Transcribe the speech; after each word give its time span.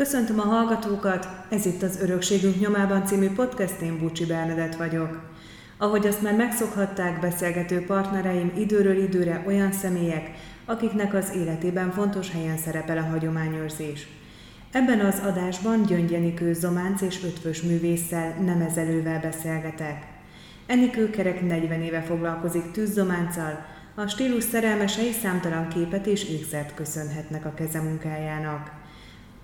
Köszöntöm 0.00 0.40
a 0.40 0.42
hallgatókat, 0.42 1.28
ez 1.48 1.66
itt 1.66 1.82
az 1.82 2.00
Örökségünk 2.00 2.60
nyomában 2.60 3.06
című 3.06 3.30
podcast, 3.30 3.80
én 3.80 3.98
Bucsi 3.98 4.26
Bernadett 4.26 4.74
vagyok. 4.74 5.20
Ahogy 5.78 6.06
azt 6.06 6.22
már 6.22 6.34
megszokhatták, 6.34 7.20
beszélgető 7.20 7.84
partnereim 7.84 8.52
időről 8.56 8.96
időre 8.96 9.42
olyan 9.46 9.72
személyek, 9.72 10.30
akiknek 10.64 11.14
az 11.14 11.32
életében 11.36 11.92
fontos 11.92 12.30
helyen 12.30 12.56
szerepel 12.56 12.98
a 12.98 13.02
hagyományőrzés. 13.02 14.06
Ebben 14.72 15.00
az 15.00 15.22
adásban 15.24 15.82
Gyöngy 15.82 16.54
Zománc 16.54 17.00
és 17.00 17.22
ötvös 17.24 17.62
művésszel, 17.62 18.34
nemezelővel 18.44 19.20
beszélgetek. 19.20 20.06
Enikő 20.66 21.10
kerek 21.10 21.46
40 21.46 21.82
éve 21.82 22.02
foglalkozik 22.02 22.70
tűzzománccal, 22.70 23.64
a 23.94 24.06
stílus 24.06 24.44
szerelmesei 24.44 25.12
számtalan 25.12 25.68
képet 25.68 26.06
és 26.06 26.24
ékszert 26.24 26.74
köszönhetnek 26.74 27.44
a 27.44 27.54
kezemunkájának. 27.54 28.79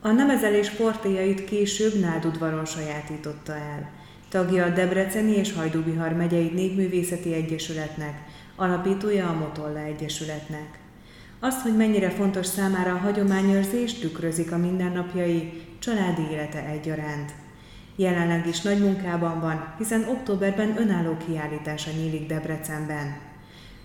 A 0.06 0.12
nemezelés 0.12 0.70
portéjait 0.70 1.44
később 1.44 2.00
Nádudvaron 2.00 2.64
sajátította 2.64 3.52
el. 3.52 3.90
Tagja 4.28 4.64
a 4.64 4.68
Debreceni 4.68 5.36
és 5.36 5.52
Hajdúbihar 5.52 6.12
megyei 6.12 6.50
Népművészeti 6.54 7.34
Egyesületnek, 7.34 8.24
alapítója 8.56 9.28
a 9.28 9.38
Motolla 9.38 9.78
Egyesületnek. 9.78 10.78
Azt, 11.40 11.60
hogy 11.60 11.76
mennyire 11.76 12.10
fontos 12.10 12.46
számára 12.46 12.92
a 12.92 12.98
hagyományőrzés, 12.98 13.94
tükrözik 13.94 14.52
a 14.52 14.56
mindennapjai, 14.56 15.52
családi 15.78 16.22
élete 16.30 16.64
egyaránt. 16.64 17.32
Jelenleg 17.96 18.46
is 18.46 18.60
nagy 18.60 18.78
munkában 18.78 19.40
van, 19.40 19.74
hiszen 19.78 20.08
októberben 20.08 20.78
önálló 20.78 21.16
kiállítása 21.26 21.90
nyílik 21.90 22.26
Debrecenben. 22.26 23.16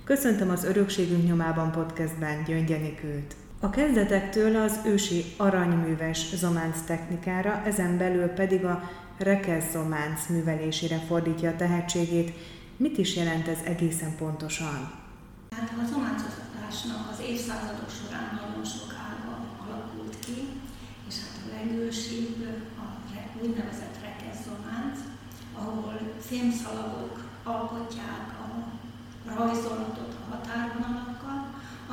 Köszöntöm 0.03 0.49
az 0.49 0.63
Örökségünk 0.63 1.27
nyomában 1.27 1.71
podcastben 1.71 2.43
Gyöngyenikőt. 2.43 3.35
A 3.63 3.69
kezdetektől 3.69 4.55
az 4.55 4.79
ősi 4.85 5.25
aranyműves 5.37 6.35
zománc 6.35 6.81
technikára, 6.81 7.61
ezen 7.65 7.97
belül 7.97 8.27
pedig 8.27 8.65
a 8.65 8.89
rekesz 9.17 9.71
zománc 9.71 10.27
művelésére 10.29 10.97
fordítja 10.97 11.49
a 11.49 11.55
tehetségét. 11.55 12.33
Mit 12.77 12.97
is 12.97 13.15
jelent 13.15 13.47
ez 13.47 13.57
egészen 13.63 14.15
pontosan? 14.17 14.91
Hát 15.55 15.71
a 15.83 15.85
zománcoztatásnak 15.93 17.11
az 17.11 17.19
évszázadok 17.29 17.89
során 17.89 18.39
nagyon 18.41 18.65
sok 18.65 18.93
ága 19.07 19.33
alakult 19.67 20.19
ki, 20.19 20.47
és 21.07 21.15
hát 21.21 21.35
a 21.45 21.55
legősibb 21.57 22.47
a 22.77 22.85
úgynevezett 23.41 23.97
rekesz 24.01 24.43
zománc, 24.45 24.99
ahol 25.53 25.99
fémszalagok 26.19 27.23
alkotják 27.43 28.25
a 28.43 28.47
rajzolatot 29.35 30.13
a 30.19 30.31
határvonalakkal, 30.31 31.20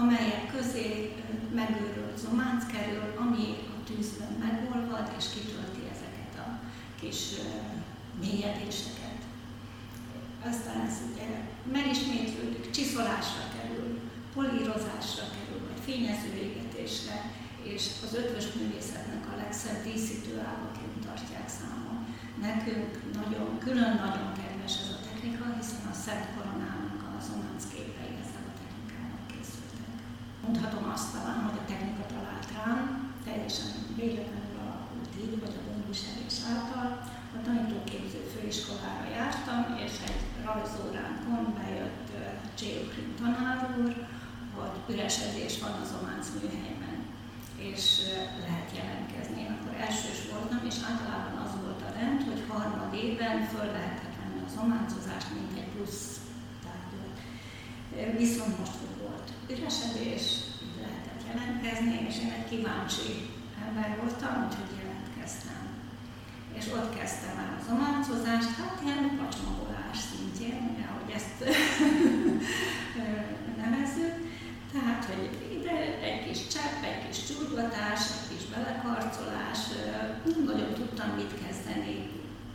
amelyek 0.00 0.44
közé 0.56 1.14
megőrült 1.54 2.18
zománc 2.18 2.62
kerül, 2.72 3.06
ami 3.24 3.46
a 3.74 3.76
tűzben 3.88 4.32
megolvad, 4.44 5.06
és 5.18 5.24
kitölti 5.34 5.82
ezeket 5.94 6.34
a 6.46 6.48
kis 7.00 7.20
mélyedéseket. 8.20 9.20
Aztán 10.50 10.80
ez 10.88 10.96
ugye 11.12 11.28
megismétlődik, 11.72 12.70
csiszolásra 12.70 13.44
kerül, 13.56 14.00
polírozásra 14.34 15.26
kerül, 15.36 15.60
vagy 15.68 15.80
fényező 15.88 16.30
égetésre, 16.46 17.16
és 17.62 17.82
az 18.04 18.14
ötvös 18.14 18.46
művészetnek 18.58 19.22
a 19.32 19.36
legszebb 19.42 19.80
díszítő 19.86 20.32
ágaként 20.52 20.96
tartják 21.06 21.48
számon. 21.58 21.98
Nekünk 22.48 22.90
nagyon, 23.20 23.58
külön 23.58 23.94
nagyon 24.04 24.30
kedves 24.40 24.74
ez 24.82 24.90
a 24.96 25.02
technika, 25.06 25.44
hiszen 25.58 25.84
a 25.92 25.94
Szent 26.04 26.26
Koronának 26.34 26.98
a 27.08 27.10
zománc 27.28 27.62
képei 27.72 28.12
ezzel 28.22 28.46
a 28.52 28.54
technikának 28.60 29.22
készültek. 29.30 29.94
Talán, 31.14 31.40
hogy 31.46 31.58
a 31.62 31.68
technika 31.70 32.04
talált 32.14 32.48
rám, 32.56 32.80
teljesen 33.26 33.70
véletlenül 34.00 34.58
alakult 34.64 35.12
így, 35.22 35.36
vagy 35.42 35.56
a 35.58 35.66
gondviselés 35.68 36.36
által. 36.54 36.88
A 37.36 37.38
tanítóképző 37.46 38.20
főiskolára 38.32 39.06
jártam, 39.18 39.60
és 39.84 39.94
egy 40.10 40.22
rajzóránkon 40.44 41.44
bejött 41.58 42.08
Cséukrin 42.58 43.10
tanár 43.20 43.58
úr, 43.78 43.92
hogy 44.56 44.94
üresedés 44.94 45.54
van 45.64 45.74
az 45.82 45.94
Ománc 45.98 46.26
műhelyben, 46.36 46.98
és 47.70 47.82
lehet 48.44 48.70
jelentkezni. 48.78 49.40
Én 49.44 49.54
akkor 49.56 49.74
elsős 49.86 50.20
voltam, 50.32 50.62
és 50.70 50.76
általában 50.90 51.36
az 51.44 51.52
volt 51.62 51.82
a 51.88 51.94
rend, 51.98 52.20
hogy 52.28 52.42
harmad 52.48 52.92
évben 53.04 53.36
föl 53.52 53.68
lehetett 53.76 54.14
venni 54.20 54.40
az 54.46 54.56
ománcozást, 54.64 55.30
mint 55.36 55.52
egy 55.60 55.70
plusz 55.72 56.04
tárgyat. 56.64 57.16
Viszont 58.22 58.58
most 58.58 58.78
volt 59.02 59.28
üresedés, 59.52 60.24
jelentkezni, 61.28 61.96
és 62.08 62.16
én 62.24 62.32
egy 62.38 62.48
kíváncsi 62.50 63.10
ember 63.66 63.90
voltam, 64.00 64.34
úgyhogy 64.44 64.72
jelentkeztem. 64.80 65.62
És 66.58 66.66
ott 66.76 66.98
kezdtem 66.98 67.36
el 67.44 67.52
az 67.60 67.66
ománcozást, 67.74 68.50
hát 68.58 68.78
ilyen 68.84 69.04
pacsmagolás 69.18 69.98
szintjén, 70.08 70.58
ugye, 70.70 70.84
ahogy 70.90 71.12
ezt 71.18 71.38
nevezzük. 73.62 74.14
Tehát, 74.72 75.04
hogy 75.04 75.24
ide 75.56 75.76
egy 76.08 76.20
kis 76.26 76.40
csepp, 76.54 76.78
egy 76.90 77.00
kis 77.06 77.18
csurgatás, 77.26 78.00
egy 78.16 78.26
kis 78.30 78.44
belekarcolás, 78.52 79.60
nem 80.24 80.40
nagyon 80.44 80.72
tudtam 80.74 81.10
mit 81.16 81.32
kezdeni. 81.44 81.96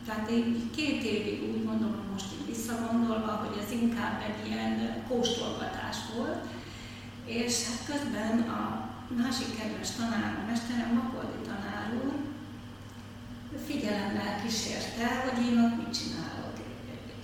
Tehát 0.06 0.30
én 0.30 0.70
két 0.76 1.02
évig 1.02 1.38
úgy 1.52 1.62
mondom, 1.64 1.90
hogy 1.98 2.12
most 2.12 2.30
így 2.34 2.46
visszagondolva, 2.54 3.32
hogy 3.44 3.56
ez 3.64 3.70
inkább 3.80 4.22
egy 4.28 4.46
ilyen 4.46 5.04
kóstolgatás 5.08 5.96
volt, 6.16 6.44
és 7.24 7.66
hát 7.66 7.84
közben 7.86 8.38
a 8.38 8.90
másik 9.22 9.58
kedves 9.58 9.90
tanár, 9.90 10.38
a 10.42 10.50
mesterem, 10.50 10.94
Makoldi 10.94 11.40
tanár 11.46 11.92
úr, 12.04 12.12
figyelemmel 13.66 14.42
kísérte, 14.42 15.06
hogy 15.24 15.46
én 15.46 15.58
ott 15.64 15.76
mit 15.76 15.98
csinálok. 15.98 16.52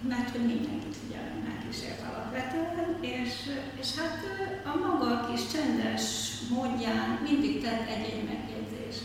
Mert 0.08 0.30
hogy 0.30 0.46
mindenkit 0.46 0.96
figyelemmel 1.02 1.58
kísért 1.66 2.02
alapvetően, 2.08 2.96
és, 3.00 3.32
és 3.80 3.94
hát 3.98 4.18
a 4.64 4.78
maga 4.78 5.30
kis 5.30 5.40
csendes 5.52 6.04
módján 6.50 7.18
mindig 7.22 7.62
tett 7.62 7.88
egy-egy 7.88 8.24
megjegyzést. 8.24 9.04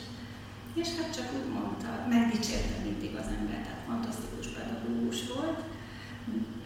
És 0.73 0.87
hát 0.97 1.15
csak 1.15 1.27
úgy 1.37 1.53
mondta, 1.53 2.05
megdicsérte 2.09 2.75
mindig 2.83 3.15
az 3.15 3.27
ember, 3.37 3.61
tehát 3.63 3.85
fantasztikus 3.87 4.47
pedagógus 4.47 5.19
volt, 5.35 5.59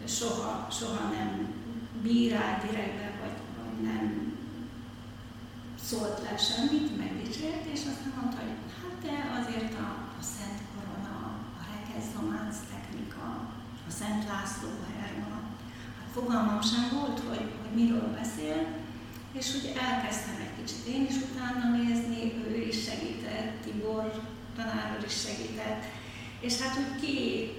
soha, 0.06 0.68
soha 0.70 1.08
nem 1.08 1.54
bírált 2.02 2.70
direktbe, 2.70 3.09
vagy, 3.09 3.09
vagy 3.09 3.09
nem 3.82 4.32
szólt 5.88 6.20
le 6.22 6.36
semmit, 6.36 6.96
megdicsért, 6.98 7.64
és 7.74 7.80
aztán 7.90 8.12
mondta, 8.16 8.36
hogy 8.42 8.56
hát 8.80 8.96
de 9.04 9.16
azért 9.38 9.74
a, 9.86 9.88
a 10.20 10.22
Szent 10.34 10.60
Korona, 10.70 11.18
a 11.60 11.62
Rekezzománc 11.70 12.56
technika, 12.72 13.26
a 13.88 13.90
Szent 13.98 14.24
László 14.28 14.70
Herma, 14.98 15.36
hát 15.98 16.10
fogalmam 16.12 16.62
sem 16.62 16.84
volt, 16.98 17.20
hogy, 17.28 17.46
hogy 17.60 17.74
miről 17.80 18.08
beszél, 18.20 18.58
és 19.32 19.46
ugye 19.54 19.72
elkezdtem 19.88 20.38
egy 20.40 20.54
kicsit 20.58 20.86
én 20.94 21.06
is 21.10 21.16
utána 21.28 21.76
nézni, 21.76 22.20
ő 22.48 22.56
is 22.70 22.78
segített, 22.82 23.62
Tibor 23.64 24.22
tanár 24.56 25.02
is 25.06 25.16
segített, 25.26 25.82
és 26.40 26.60
hát 26.60 26.78
úgy 26.78 27.00
ki 27.00 27.50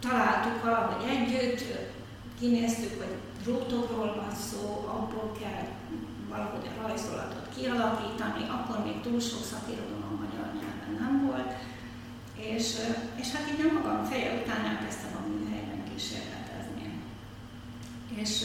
találtuk 0.00 0.62
valahogy 0.62 1.08
együtt, 1.08 1.60
kinéztük, 2.40 2.98
hogy 2.98 3.16
drótokról 3.42 4.14
van 4.20 4.34
szó, 4.34 4.62
abból 4.96 5.32
kell 5.40 5.66
valahogy 6.28 6.66
a 6.68 6.86
rajzolatot 6.86 7.48
kialakítani, 7.54 8.44
akkor 8.56 8.84
még 8.84 9.00
túl 9.00 9.20
sok 9.20 9.44
szakirodalom 9.44 10.14
magyar 10.22 10.46
nyelven 10.52 10.94
nem 10.98 11.26
volt, 11.26 11.52
és, 12.34 12.66
és 13.20 13.32
hát 13.32 13.50
így 13.52 13.66
a 13.66 13.72
magam 13.72 14.04
feje 14.04 14.42
után 14.42 14.64
elkezdtem 14.64 15.14
a 15.16 15.26
műhelyben 15.28 15.82
kísérletezni. 15.92 16.88
És, 18.14 18.44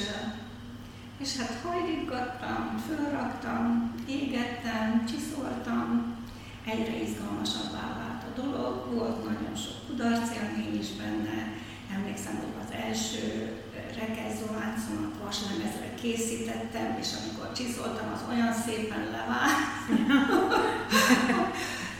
és 1.17 1.37
hát 1.37 1.61
hajlítgattam, 1.63 2.83
fölraktam, 2.87 3.93
égettem, 4.07 5.05
csiszoltam, 5.05 6.15
egyre 6.65 7.01
izgalmasabbá 7.01 7.85
vált 7.99 8.23
a 8.23 8.41
dolog, 8.41 8.93
volt 8.93 9.23
nagyon 9.23 9.55
sok 9.55 9.87
kudarc 9.87 10.35
élmény 10.35 10.79
is 10.79 10.91
benne, 10.91 11.54
emlékszem, 11.97 12.35
hogy 12.41 12.55
az 12.63 12.71
első 12.87 13.23
rekezzoláncomat 13.99 15.13
vaslemezre 15.23 15.87
készítettem, 16.01 16.87
és 17.01 17.09
amikor 17.19 17.47
csiszoltam, 17.57 18.07
az 18.15 18.23
olyan 18.31 18.53
szépen 18.65 19.03
levált. 19.17 19.61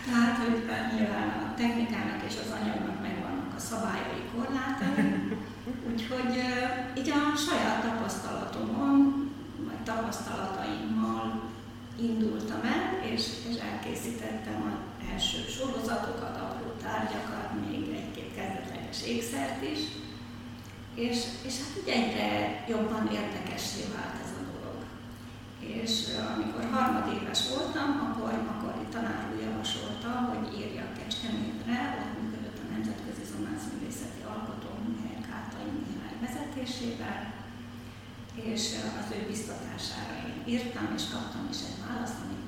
Tehát, 0.08 0.36
hogy 0.42 0.56
nyilván 0.96 1.30
a 1.48 1.50
technikának 1.62 2.20
és 2.28 2.36
az 2.44 2.52
anyagnak 2.60 2.98
megvannak 3.02 3.52
a 3.58 3.66
szabályai 3.70 4.24
korlátai. 4.34 5.08
Úgyhogy 5.90 6.34
így 6.98 7.10
a 7.10 7.38
saját 7.48 7.82
tapasztalatomon, 7.82 9.32
vagy 9.68 9.82
tapasztalataimmal 9.84 11.42
indultam 12.00 12.62
el, 12.64 12.75
és, 13.13 13.24
és 13.50 13.56
elkészítettem 13.69 14.60
az 14.69 14.78
első 15.13 15.40
sorozatokat, 15.57 16.36
apró 16.46 16.69
tárgyakat, 16.84 17.50
még 17.66 17.84
egy-két 18.00 18.31
kezdetleges 18.36 19.00
ékszert 19.13 19.62
is, 19.74 19.80
és, 21.06 21.18
és 21.48 21.54
hát 21.62 21.74
így 21.80 21.92
egyre 22.00 22.30
jobban 22.74 23.06
érdekessé 23.22 23.81
vált 23.94 24.18
ez 24.24 24.31
a 24.40 24.44
dolog. 24.52 24.80
És 25.75 25.94
amikor 26.34 26.63
harmadéves 26.75 27.42
voltam, 27.54 27.90
akkor, 28.06 28.34
akkor 28.54 28.74
itt 28.81 28.94
tanár 28.96 29.24
úr 29.31 29.42
javasolta, 29.48 30.10
hogy 30.30 30.46
írjak 30.60 30.92
Kecskemétre, 30.98 31.78
ott 32.01 32.16
működött 32.22 32.60
a 32.63 32.72
Nemzetközi 32.74 33.24
Zonászművészeti 33.31 34.22
Alkotóműhely 34.34 35.19
Kátai 35.28 35.69
Mihály 35.80 36.18
vezetésével, 36.25 37.22
és 38.51 38.63
az 39.00 39.08
ő 39.16 39.19
biztatására 39.31 40.16
én 40.30 40.40
írtam, 40.54 40.88
és 40.98 41.04
kaptam 41.13 41.46
is 41.54 41.60
egy 41.69 41.80
választ, 41.86 42.19
amit 42.24 42.45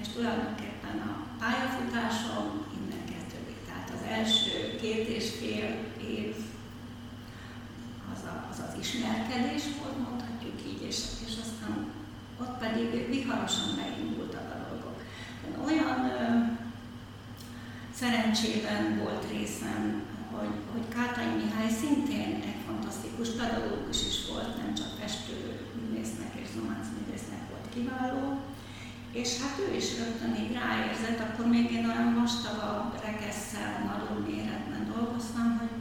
és 0.00 0.08
tulajdonképpen 0.08 0.96
a 1.10 1.12
pályafutásom 1.38 2.46
innen 2.76 3.04
kezdődik. 3.12 3.58
Tehát 3.66 3.90
az 3.96 4.02
első 4.18 4.76
két 4.80 5.06
és 5.08 5.30
fél 5.40 5.68
év 6.16 6.34
az 8.12 8.20
a, 8.32 8.46
az, 8.50 8.58
az 8.68 8.80
ismerkedés 8.80 9.62
volt, 9.80 9.98
mondhatjuk 10.08 10.58
így, 10.70 10.82
és, 10.82 10.98
és 11.26 11.34
aztán 11.44 11.74
ott 12.40 12.58
pedig 12.58 13.08
viharosan 13.08 13.68
beindultak 13.76 14.46
a 14.54 14.68
dolgok. 14.68 14.96
Olyan 15.66 16.10
ö, 16.10 16.56
szerencsében 17.94 18.98
volt 18.98 19.24
részem, 19.30 20.02
hogy, 20.32 20.54
hogy 20.72 20.88
Kátai 20.88 21.32
Mihály 21.42 21.70
szintén 21.80 22.32
egy 22.50 22.60
fantasztikus 22.66 23.28
pedagógus 23.28 24.06
is 24.06 24.18
volt, 24.30 24.56
nem 24.56 24.74
csak 24.74 24.90
festő 25.00 25.60
művésznek 25.80 26.32
és 26.34 26.48
zománc 26.54 26.86
művésznek 26.96 27.42
volt 27.50 27.68
kiváló, 27.74 28.37
és 29.12 29.40
hát 29.40 29.58
ő 29.58 29.76
is 29.76 29.98
rögtön 29.98 30.34
így 30.42 30.52
ráérzett, 30.52 31.20
akkor 31.20 31.46
még 31.46 31.70
én 31.72 31.88
olyan 31.90 32.14
vastagabb 32.20 33.00
rekesszel, 33.04 33.72
nagyobb 33.90 34.28
méretben 34.28 34.92
dolgoztam, 34.94 35.58
hogy, 35.58 35.76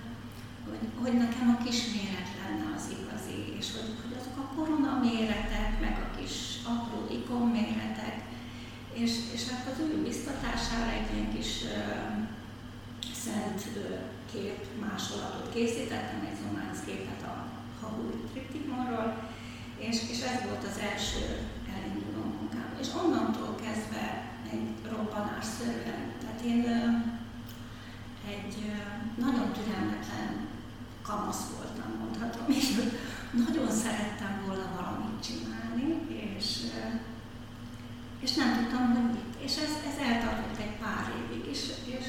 hogy, 0.67 0.83
hogy 1.01 1.13
nekem 1.17 1.47
a 1.55 1.63
kis 1.63 1.79
méret 1.95 2.29
lenne 2.41 2.67
az 2.75 2.85
igazi, 2.97 3.39
és 3.59 3.67
hogy, 3.75 3.91
hogy 4.01 4.13
azok 4.19 4.37
a 4.43 4.51
korona 4.55 4.99
méretek, 5.07 5.69
meg 5.81 5.95
a 6.05 6.17
kis 6.17 6.35
apró 6.73 6.99
ikon 7.17 7.47
méretek, 7.47 8.17
és, 8.93 9.11
és 9.33 9.49
hát 9.49 9.67
az 9.71 9.79
ő 9.79 10.01
biztatására 10.03 10.89
egy 10.91 11.09
ilyen 11.13 11.33
kis 11.35 11.51
uh, 11.61 12.17
szent 13.23 13.61
uh, 13.75 13.99
kép 14.31 14.59
másolatot 14.85 15.53
készítettem, 15.53 16.27
egy 16.29 16.37
zománc 16.41 16.77
képet 16.85 17.21
a 17.31 17.35
Habur 17.81 18.13
triptikonról, 18.31 19.07
és, 19.77 19.97
és 20.11 20.19
ez 20.21 20.39
volt 20.47 20.63
az 20.71 20.77
első 20.91 21.25
elinduló 21.73 22.06
munkám. 22.47 22.77
És 22.81 22.87
onnantól 23.03 23.55
kezdve 23.55 24.31
egy 24.51 24.91
robbanásszerűen, 24.91 26.13
tehát 26.19 26.41
én 26.41 26.63
egy 28.27 28.71
nagyon 29.17 29.51
türelmetlen 29.51 30.47
kamasz 31.01 31.43
voltam, 31.55 31.89
mondhatom, 31.99 32.45
és 32.47 32.67
nagyon 33.31 33.71
szerettem 33.71 34.43
volna 34.45 34.67
valamit 34.75 35.23
csinálni, 35.27 35.87
és, 36.37 36.59
és 38.19 38.33
nem 38.33 38.55
tudtam, 38.57 38.93
hogy 38.93 39.03
mit. 39.03 39.35
És 39.45 39.55
ez, 39.57 39.71
ez 39.89 39.97
eltartott 40.07 40.57
egy 40.59 40.75
pár 40.83 41.05
évig, 41.21 41.45
és, 41.53 41.61
és, 41.85 42.05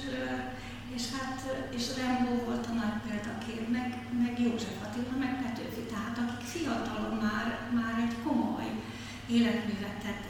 és 0.95 1.03
hát, 1.13 1.67
és 1.71 1.85
Rembo 1.97 2.45
volt 2.45 2.67
a 2.67 2.73
nagy 2.73 2.97
példakép, 3.07 3.69
meg, 3.69 3.89
meg 4.23 4.41
József 4.41 4.83
Attila, 4.85 5.17
meg 5.19 5.43
Petőfi, 5.43 5.81
tehát 5.81 6.19
akik 6.19 6.47
fiatalon 6.47 7.17
már, 7.17 7.47
már 7.75 7.95
egy 7.99 8.17
komoly 8.25 8.71
életművet 9.29 9.99
tettek 10.03 10.28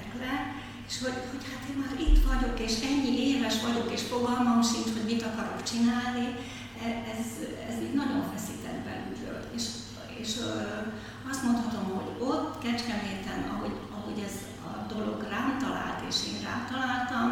és 0.88 0.94
hogy, 1.04 1.18
hogy 1.30 1.44
hát 1.50 1.62
én 1.70 1.78
már 1.84 1.96
itt 2.06 2.20
vagyok, 2.30 2.56
és 2.66 2.74
ennyi 2.90 3.12
éves 3.32 3.56
vagyok, 3.66 3.88
és 3.96 4.02
fogalmam 4.02 4.62
sincs, 4.62 4.90
hogy 4.96 5.08
mit 5.12 5.26
akarok 5.30 5.62
csinálni, 5.70 6.26
e, 6.84 6.88
ez, 7.14 7.26
ez 7.70 7.76
így 7.86 7.94
nagyon 8.02 8.22
feszített 8.32 8.80
belülről. 8.88 9.42
És, 9.56 9.64
és 10.22 10.30
azt 11.30 11.42
mondhatom, 11.42 11.84
hogy 11.96 12.08
ott 12.28 12.58
Kecskeméten, 12.62 13.40
ahogy, 13.52 13.76
ahogy 13.96 14.18
ez 14.28 14.36
a 14.68 14.92
dolog 14.94 15.18
rám 15.32 15.58
talált, 15.58 16.00
és 16.10 16.16
én 16.30 16.40
rátaláltam, 16.50 17.28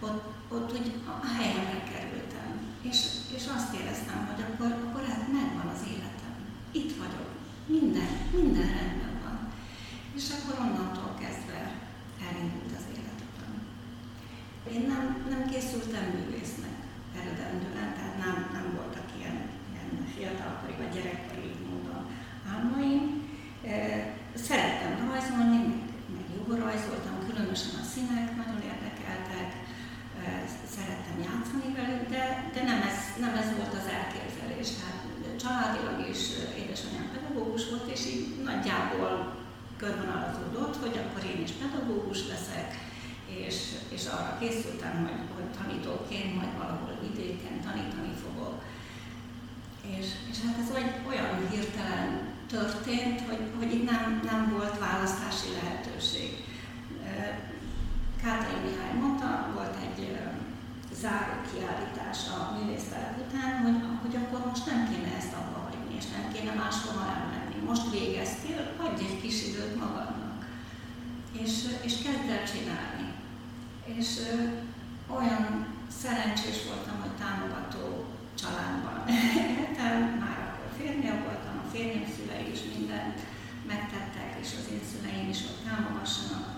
ott, 0.00 0.22
ott 0.48 0.72
úgy 0.78 0.92
a 1.14 1.26
helyemre 1.36 1.80
kerültem. 1.90 2.50
És, 2.90 2.98
és 3.36 3.44
azt 3.56 3.74
éreztem, 3.80 4.18
hogy 4.30 4.44
akkor, 4.46 4.70
akkor 4.84 5.02
ez 5.12 5.22
megvan 5.38 5.68
az 5.74 5.82
életem. 5.94 6.34
Itt 6.80 6.92
vagyok. 7.02 7.28
Minden, 7.66 8.12
minden 8.38 8.68
rendben 8.78 9.14
van. 9.24 9.38
És 10.18 10.24
akkor 10.34 10.54
onnantól 10.64 11.12
kezdve 11.20 11.60
elindult 12.28 12.72
az 12.78 12.86
életem. 12.96 13.52
Én 14.74 14.84
nem, 14.94 15.04
nem 15.32 15.42
készültem 15.50 16.06
művésznek 16.14 16.76
eredendően, 17.20 17.90
tehát 17.96 18.16
nem, 18.24 18.36
nem 18.56 18.66
voltak 18.78 19.06
ilyen, 19.18 19.38
ilyen 19.72 19.90
fiatalkori 20.14 20.74
vagy 20.80 20.92
gyerekkori 20.96 21.52
módon 21.68 22.02
álmaim. 22.52 23.02
Szerettem 24.48 24.92
rajzolni, 25.08 25.60
meg, 25.68 25.80
meg 26.16 26.26
jól 26.36 26.56
rajzoltam, 26.64 27.16
különösen 27.28 27.74
a 27.82 27.88
színek 27.92 28.26
nagyon 28.40 28.60
érdekeltek, 28.70 29.50
szerettem 30.76 31.16
játszani 31.28 31.68
velük, 31.80 32.04
de, 32.14 32.24
de 32.54 32.60
nem, 32.70 32.80
ez, 32.90 32.98
nem 33.24 33.34
ez 33.42 33.48
volt 33.58 33.74
az 33.80 33.88
elképzelés. 33.98 34.68
Tehát 34.78 34.98
családilag 35.42 35.98
is 36.14 36.22
édesanyám 36.62 37.08
pedagógus 37.14 37.64
volt, 37.70 37.86
és 37.94 38.02
így 38.12 38.24
nagyjából 38.50 39.12
körvonalazódott, 39.82 40.76
hogy 40.84 40.96
akkor 41.02 41.22
én 41.32 41.40
is 41.46 41.52
pedagógus 41.62 42.20
leszek, 42.32 42.68
és, 43.46 43.56
és 43.88 44.06
arra 44.06 44.36
készültem, 44.40 44.94
hogy, 45.06 45.20
hogy 45.34 45.50
tanítóként 45.58 46.34
majd 46.34 46.52
valahol 46.58 46.98
vidéken 47.02 47.60
tanítani 47.66 48.14
fogok. 48.24 48.62
És, 49.98 50.06
és 50.30 50.36
hát 50.44 50.58
ez 50.62 50.70
olyan 51.08 51.48
hirtelen 51.50 52.36
történt, 52.48 53.20
hogy, 53.28 53.42
hogy 53.58 53.74
itt 53.74 53.90
nem, 53.90 54.20
nem 54.24 54.52
volt 54.56 54.78
választási 54.78 55.48
lehetőség. 55.62 56.30
Kátai 58.22 58.60
Mihály 58.64 58.94
mondta, 59.00 59.50
volt 59.54 59.76
egy 59.86 60.18
záró 61.00 61.36
kiállítás 61.50 62.18
a 62.36 62.38
művésztelep 62.56 63.14
után, 63.26 63.52
hogy, 63.64 63.78
hogy 64.02 64.14
akkor 64.16 64.40
most 64.46 64.66
nem 64.66 64.88
kéne 64.90 65.16
ezt 65.16 65.32
abba 65.32 65.58
hagyni, 65.66 65.94
és 66.00 66.06
nem 66.16 66.32
kéne 66.32 66.52
máshova 66.54 67.04
elmenni. 67.16 67.58
Most 67.66 67.90
végeztél, 67.90 68.60
hagyj 68.78 69.02
egy 69.04 69.20
kis 69.22 69.46
időt 69.48 69.76
magadnak, 69.76 70.40
és, 71.42 71.52
és 71.86 71.94
kezd 72.04 72.28
el 72.36 72.44
csinálni. 72.52 72.97
És 73.96 74.08
olyan 75.16 75.66
szerencsés 76.02 76.58
voltam, 76.68 76.96
hogy 77.00 77.14
támogató 77.24 77.84
családban 78.40 78.98
éltem, 79.56 79.96
már 80.24 80.38
akkor 80.46 80.68
férjem 80.78 81.18
voltam, 81.26 81.54
a 81.64 81.70
férjem 81.72 82.06
szülei 82.14 82.48
is 82.56 82.62
mindent 82.74 83.18
megtettek, 83.72 84.30
és 84.42 84.50
az 84.58 84.66
én 84.74 84.84
szüleim 84.90 85.28
is 85.34 85.40
ott 85.48 85.64
támogassanak, 85.68 86.48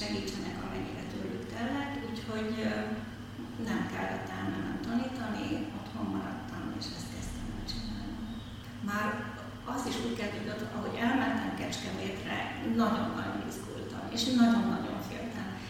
segítsenek, 0.00 0.56
amennyire 0.64 1.04
tőlük 1.12 1.44
tellett, 1.52 1.94
úgyhogy 2.08 2.52
nem 3.68 3.80
kellett 3.92 4.28
elmennem 4.38 4.78
tanítani, 4.88 5.46
otthon 5.78 6.06
maradtam, 6.16 6.62
és 6.78 6.86
ezt 6.96 7.10
kezdtem 7.14 7.48
el 7.58 7.64
csinálni. 7.72 8.16
Már 8.90 9.08
az 9.74 9.82
is 9.90 9.96
úgy 10.06 10.16
kezdődött, 10.20 10.62
ahogy 10.74 10.96
elmentem 11.06 11.52
Kecskemétre, 11.58 12.36
nagyon-nagyon 12.82 13.40
izgultam, 13.50 14.04
és 14.16 14.22
nagyon-nagyon. 14.40 14.83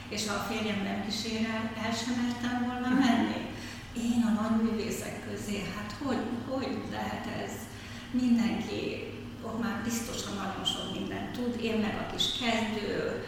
És 0.09 0.27
ha 0.27 0.35
a 0.35 0.47
férjem 0.51 0.83
nem 0.83 1.05
kísérel, 1.05 1.73
el 1.85 1.93
sem 1.93 2.15
mertem 2.23 2.57
volna 2.69 2.89
menni. 2.89 3.41
Én 3.97 4.23
a 4.29 4.41
nagy 4.41 4.63
művészek 4.63 5.17
közé, 5.29 5.63
hát 5.77 5.95
hogy, 6.03 6.23
hogy 6.49 6.79
lehet 6.91 7.27
ez? 7.45 7.53
Mindenki 8.11 9.05
ott 9.47 9.63
már 9.63 9.81
biztosan 9.85 10.35
nagyon 10.35 10.65
sok 10.65 10.99
mindent 10.99 11.31
tud, 11.33 11.63
én 11.63 11.79
meg 11.81 11.95
a 12.03 12.13
kis 12.15 12.27
kezdő, 12.41 13.25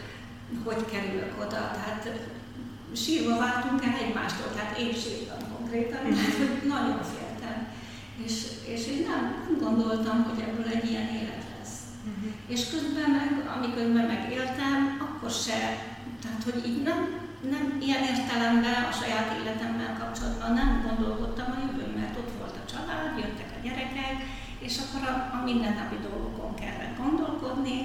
hogy 0.65 0.85
kerülök 0.91 1.35
oda, 1.41 1.71
tehát 1.75 2.03
sírva 2.93 3.39
váltunk 3.39 3.85
el 3.85 3.97
egymástól, 4.05 4.51
tehát 4.55 4.79
én 4.79 4.95
sírtam 4.95 5.39
konkrétan, 5.57 6.01
tehát 6.03 6.65
nagyon 6.75 7.01
féltem. 7.03 7.69
És, 8.25 8.35
és 8.67 8.87
én 8.87 9.07
nem, 9.09 9.23
nem 9.47 9.59
gondoltam, 9.61 10.23
hogy 10.23 10.41
ebből 10.41 10.69
egy 10.75 10.91
ilyen 10.91 11.09
élet 11.09 11.45
lesz. 11.59 11.77
Uh-huh. 12.07 12.33
És 12.47 12.71
közben 12.71 13.11
meg, 13.11 13.51
amiközben 13.57 14.07
megéltem, 14.07 14.79
akkor 15.01 15.31
se, 15.31 15.59
tehát 16.23 16.43
hogy 16.49 16.59
így 16.71 16.83
nem, 16.83 16.99
nem 17.51 17.65
ilyen 17.87 18.03
értelemben 18.13 18.83
a 18.91 18.97
saját 19.01 19.29
életemmel 19.41 19.93
kapcsolatban 19.99 20.53
nem 20.53 20.71
gondolkodtam 20.87 21.49
a 21.55 21.61
jövőn, 21.65 21.93
mert 22.01 22.19
ott 22.21 22.33
volt 22.39 22.57
a 22.63 22.69
család, 22.73 23.19
jöttek 23.19 23.51
a 23.57 23.63
gyerekek, 23.67 24.17
és 24.59 24.75
akkor 24.79 25.03
a, 25.09 25.15
a 25.37 25.39
mindennapi 25.45 25.99
dolgokon 26.09 26.55
kellett 26.55 26.97
gondolkodni, 27.03 27.79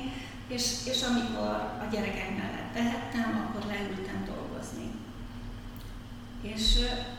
és, 0.48 0.66
és 0.92 1.00
amikor 1.10 1.50
a 1.84 1.86
gyerekek 1.92 2.30
mellett 2.38 2.74
tehettem, 2.74 3.30
akkor 3.44 3.72
leültem 3.72 4.20
dolgozni. 4.26 4.90
És, 6.42 6.66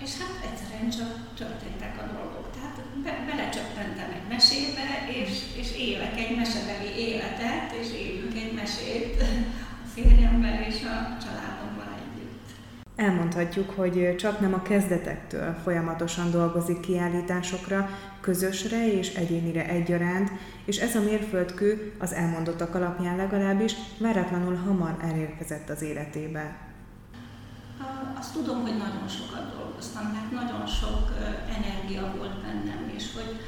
és 0.04 0.10
hát 0.18 0.50
egyszerűen 0.50 0.90
csak 0.90 1.12
történtek 1.36 1.94
a 2.02 2.12
dolgok. 2.16 2.50
Tehát 2.54 2.76
be, 3.04 3.12
belecsöppentem 3.30 4.10
egy 4.18 4.28
mesébe, 4.28 4.88
és, 5.08 5.30
és 5.56 5.76
élek 5.76 6.18
egy 6.18 6.36
mesebeli 6.36 6.90
életet, 6.96 7.72
és 7.80 7.88
élünk 7.92 8.34
egy 8.34 8.52
mesét 8.52 9.22
férjemmel 9.94 10.62
és 10.62 10.82
a 10.82 11.16
családommal 11.24 11.94
együtt. 11.98 12.48
Elmondhatjuk, 12.96 13.70
hogy 13.70 14.16
csak 14.16 14.40
nem 14.40 14.54
a 14.54 14.62
kezdetektől 14.62 15.54
folyamatosan 15.62 16.30
dolgozik 16.30 16.80
kiállításokra, 16.80 17.88
közösre 18.20 18.92
és 18.92 19.14
egyénire 19.14 19.68
egyaránt, 19.68 20.30
és 20.64 20.78
ez 20.78 20.94
a 20.94 21.00
mérföldkő 21.00 21.92
az 21.98 22.12
elmondottak 22.12 22.74
alapján 22.74 23.16
legalábbis 23.16 23.74
váratlanul 23.98 24.56
hamar 24.56 24.96
elérkezett 25.02 25.68
az 25.68 25.82
életébe. 25.82 26.56
Azt 28.18 28.32
tudom, 28.32 28.60
hogy 28.60 28.76
nagyon 28.76 29.08
sokat 29.08 29.56
dolgoztam, 29.56 30.04
mert 30.12 30.30
nagyon 30.30 30.66
sok 30.66 31.10
energia 31.58 32.14
volt 32.16 32.42
bennem, 32.42 32.92
és 32.96 33.04
hogy, 33.14 33.40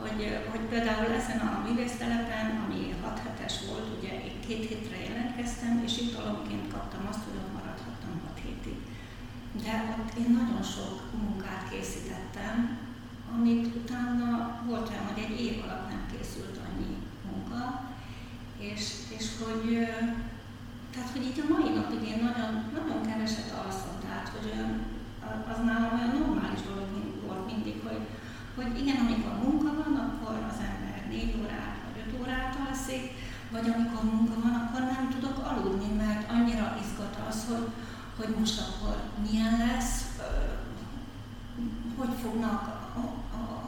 hogy, 0.00 0.20
hogy 0.50 0.60
például 0.60 1.12
ezen 1.20 1.40
a 1.40 1.62
művésztelepen, 1.66 2.46
ami 2.64 2.94
6 3.02 3.18
hetes 3.24 3.54
volt, 3.68 3.86
ugye 3.98 4.12
két 4.46 4.68
hétre 4.68 4.96
jelentkeztem, 5.08 5.82
és 5.86 5.98
itt 5.98 6.14
alapként 6.14 6.72
kaptam 6.72 7.06
azt, 7.10 7.24
hogy 7.24 7.38
maradhattam 7.52 8.20
6 8.26 8.40
hétig. 8.44 8.78
De 9.64 9.74
ott 9.98 10.12
én 10.18 10.30
nagyon 10.40 10.62
sok 10.62 10.94
munkát 11.22 11.68
készítettem, 11.70 12.78
amit 13.34 13.66
utána 13.76 14.28
volt 14.66 14.88
olyan, 14.88 15.06
hogy 15.10 15.22
egy 15.26 15.40
év 15.40 15.62
alatt 15.64 15.88
nem 15.88 16.06
készült 16.12 16.58
annyi 16.66 16.92
munka, 17.30 17.90
és, 18.58 18.82
és 19.16 19.26
hogy, 19.42 19.66
tehát, 20.92 21.10
hogy 21.12 21.24
így 21.24 21.42
a 21.44 21.52
mai 21.52 21.70
napig 21.78 22.02
én 22.12 22.20
nagyon, 22.28 22.52
nagyon 22.76 23.00
keveset 23.08 23.50
alszom, 23.64 23.96
tehát, 24.04 24.28
hogy 24.34 24.48
az 25.52 25.58
nálam 25.64 25.98
olyan 25.98 26.16
normális 26.18 26.62
dolog 26.68 26.88
volt 27.26 27.46
mindig, 27.52 27.76
hogy, 27.86 28.00
hogy 28.56 28.80
igen, 28.82 28.98
amikor 29.04 29.32
munka 29.44 29.70
van, 29.80 29.94
akkor 30.04 30.34
az 30.50 30.58
ember 30.70 30.98
négy 31.08 31.34
órát 31.40 31.76
vagy 31.84 32.02
öt 32.02 32.20
órát 32.20 32.56
alszik, 32.68 33.04
vagy 33.50 33.66
amikor 33.74 34.02
munka 34.12 34.40
van, 34.44 34.54
akkor 34.54 34.80
nem 34.80 35.04
tudok 35.14 35.38
aludni, 35.50 35.90
mert 36.02 36.30
annyira 36.30 36.78
izgat 36.82 37.16
az, 37.28 37.38
hogy, 37.48 37.66
hogy 38.18 38.34
most 38.38 38.60
akkor 38.60 38.96
milyen 39.30 39.54
lesz, 39.66 39.94
hogy 41.98 42.14
fognak, 42.22 42.80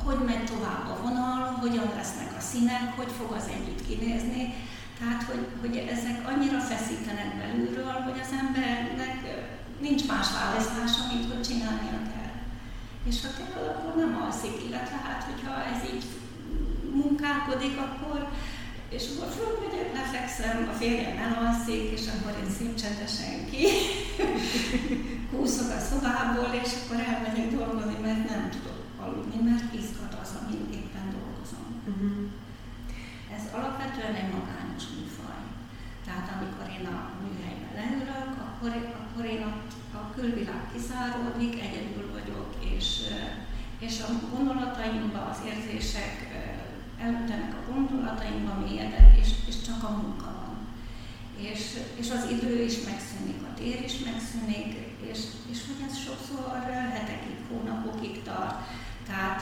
hogy 0.04 0.18
megy 0.24 0.44
tovább 0.44 0.86
a 0.88 1.00
vonal, 1.02 1.40
hogyan 1.60 1.88
lesznek 1.96 2.34
a 2.38 2.40
színek, 2.40 2.96
hogy 2.96 3.10
fog 3.18 3.32
az 3.32 3.48
együtt 3.56 3.86
kinézni. 3.86 4.54
Tehát, 4.98 5.22
hogy, 5.22 5.46
hogy 5.60 5.76
ezek 5.76 6.28
annyira 6.28 6.58
feszítenek 6.58 7.36
belülről, 7.36 7.92
hogy 8.06 8.20
az 8.22 8.32
embernek 8.42 9.16
nincs 9.80 10.06
más 10.06 10.26
választása, 10.40 11.02
mint 11.12 11.32
hogy 11.32 11.42
csinálnia 11.42 11.98
kell. 12.12 12.23
És 13.08 13.16
ha 13.22 13.28
kell, 13.38 13.64
akkor 13.68 13.94
nem 13.96 14.22
alszik, 14.24 14.56
illetve 14.68 14.96
hát, 14.96 15.22
hogyha 15.22 15.54
ez 15.72 15.94
így 15.94 16.04
munkálkodik, 16.92 17.78
akkor 17.78 18.28
és 18.96 19.04
akkor 19.10 19.30
fölmegyek, 19.38 19.88
lefekszem, 19.98 20.68
a 20.72 20.74
férjem 20.80 21.16
elalszik, 21.26 21.84
és 21.96 22.04
akkor 22.12 22.32
én 22.42 22.50
szép 22.58 22.74
csendesen 22.82 23.36
ki, 23.50 23.64
húzok 25.30 25.70
a 25.78 25.80
szobából, 25.90 26.50
és 26.62 26.70
akkor 26.78 26.98
elmegyek 27.10 27.48
dolgozni, 27.58 27.96
mert 28.06 28.28
nem 28.30 28.42
tudok 28.54 28.80
aludni, 29.04 29.38
mert 29.50 29.68
izgat 29.80 30.14
az, 30.22 30.30
amin 30.40 30.64
éppen 30.78 31.06
dolgozom. 31.16 31.66
Uh-huh. 31.90 32.24
Ez 33.36 33.44
alapvetően 33.56 34.14
egy 34.20 34.32
magányos 34.36 34.84
műfaj. 34.94 35.40
Tehát 36.06 36.26
amikor 36.34 36.66
én 36.76 36.86
a 36.96 36.98
műhelyben 37.22 37.74
leülök, 37.78 38.32
akkor, 38.46 38.70
akkor 39.02 39.24
én 39.34 39.42
ott 39.50 39.70
külvilág 40.14 40.62
kizáródik, 40.72 41.60
egyedül 41.60 42.10
vagyok, 42.12 42.50
és, 42.76 42.86
és 43.78 44.00
a 44.00 44.36
gondolataimba, 44.36 45.20
az 45.30 45.38
érzések 45.46 46.14
elütenek 46.98 47.54
a 47.54 47.72
gondolataimba 47.72 48.54
mélyedek, 48.64 49.18
és, 49.20 49.30
és 49.46 49.54
csak 49.66 49.82
a 49.82 49.90
munka 49.90 50.30
van. 50.40 50.56
És, 51.50 51.62
és 52.00 52.10
az 52.10 52.30
idő 52.30 52.62
is 52.62 52.76
megszűnik, 52.90 53.42
a 53.42 53.54
tér 53.54 53.82
is 53.84 53.96
megszűnik, 54.04 54.70
és, 55.10 55.18
és 55.50 55.58
hogy 55.66 55.86
ez 55.88 55.96
sokszor 55.98 56.62
hetekig, 56.92 57.36
hónapokig 57.48 58.22
tart. 58.22 58.56
Tehát 59.06 59.40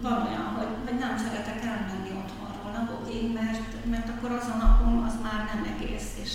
van 0.00 0.26
olyan, 0.26 0.48
hogy, 0.58 0.72
hogy 0.84 0.98
nem 0.98 1.18
szeretek 1.18 1.64
elmenni 1.64 2.10
otthonról 2.22 2.72
napokig, 2.72 3.32
mert, 3.32 3.86
mert 3.90 4.08
akkor 4.08 4.30
az 4.30 4.48
a 4.54 4.56
napom 4.56 5.04
az 5.06 5.14
már 5.22 5.44
nem 5.54 5.74
egész, 5.74 6.10
és, 6.22 6.32